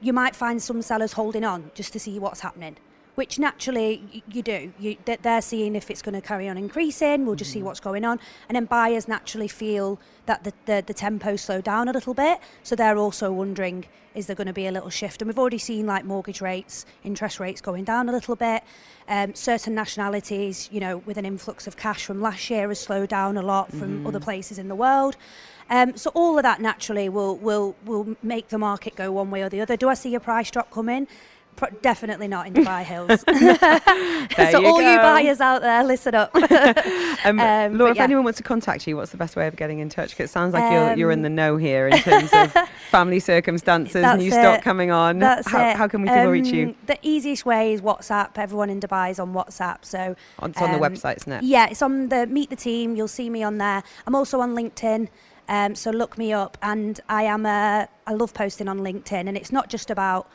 [0.00, 2.76] you might find some sellers holding on just to see what's happening
[3.18, 4.72] which naturally you do.
[4.78, 7.26] You, that they're seeing if it's going to carry on increasing.
[7.26, 8.20] We'll just see what's going on.
[8.48, 12.38] And then buyers naturally feel that the, the, the tempo slow down a little bit.
[12.62, 15.20] So they're also wondering is there going to be a little shift?
[15.20, 18.62] And we've already seen like mortgage rates interest rates going down a little bit.
[19.08, 23.08] Um, certain nationalities you know with an influx of cash from last year has slowed
[23.08, 25.16] down a lot from other places in the world.
[25.70, 29.42] Um, so all of that naturally will will will make the market go one way
[29.42, 29.76] or the other.
[29.76, 31.08] Do I see a price drop coming
[31.58, 33.20] Pro- definitely not in Dubai Hills.
[34.52, 36.30] so you all you buyers out there, listen up.
[37.24, 38.04] Um, Um, Laura, but if yeah.
[38.04, 40.10] anyone wants to contact you, what's the best way of getting in touch?
[40.10, 42.52] Because it sounds like you're, you're in Um, the know here in terms of
[42.90, 45.18] family circumstances, new stock coming on.
[45.18, 45.76] That's how, it.
[45.76, 46.74] how can we reach Um, you?
[46.86, 48.38] The easiest way is WhatsApp.
[48.38, 49.78] Everyone in Dubai is on WhatsApp.
[49.84, 51.42] So On- It's on the um, website, isn't it?
[51.42, 52.94] Yeah, it's on the Meet the Team.
[52.94, 53.82] You'll see me on there.
[54.06, 55.08] I'm also on LinkedIn.
[55.48, 57.88] Um, so look me up, and I am a.
[58.06, 60.28] I love posting on LinkedIn, and it's not just about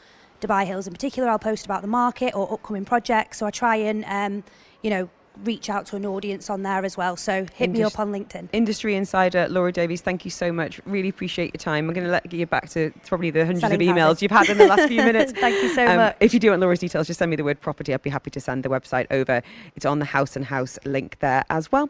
[0.45, 1.29] Dubai Hills in particular.
[1.29, 3.37] I'll post about the market or upcoming projects.
[3.39, 4.43] So I try and, um,
[4.81, 5.09] you know,
[5.43, 7.15] reach out to an audience on there as well.
[7.17, 8.49] So hit me up on LinkedIn.
[8.53, 10.79] Industry insider Laura Davies, thank you so much.
[10.85, 11.87] Really appreciate your time.
[11.87, 14.21] I'm going to let you back to probably the hundreds Selling of emails houses.
[14.21, 15.31] you've had in the last few minutes.
[15.31, 16.17] Thank you so Um, much.
[16.19, 17.95] If you do want Laura's details, just send me the word property.
[17.95, 19.41] I'd be happy to send the website over.
[19.75, 21.89] It's on the Haus and Haus link there as well.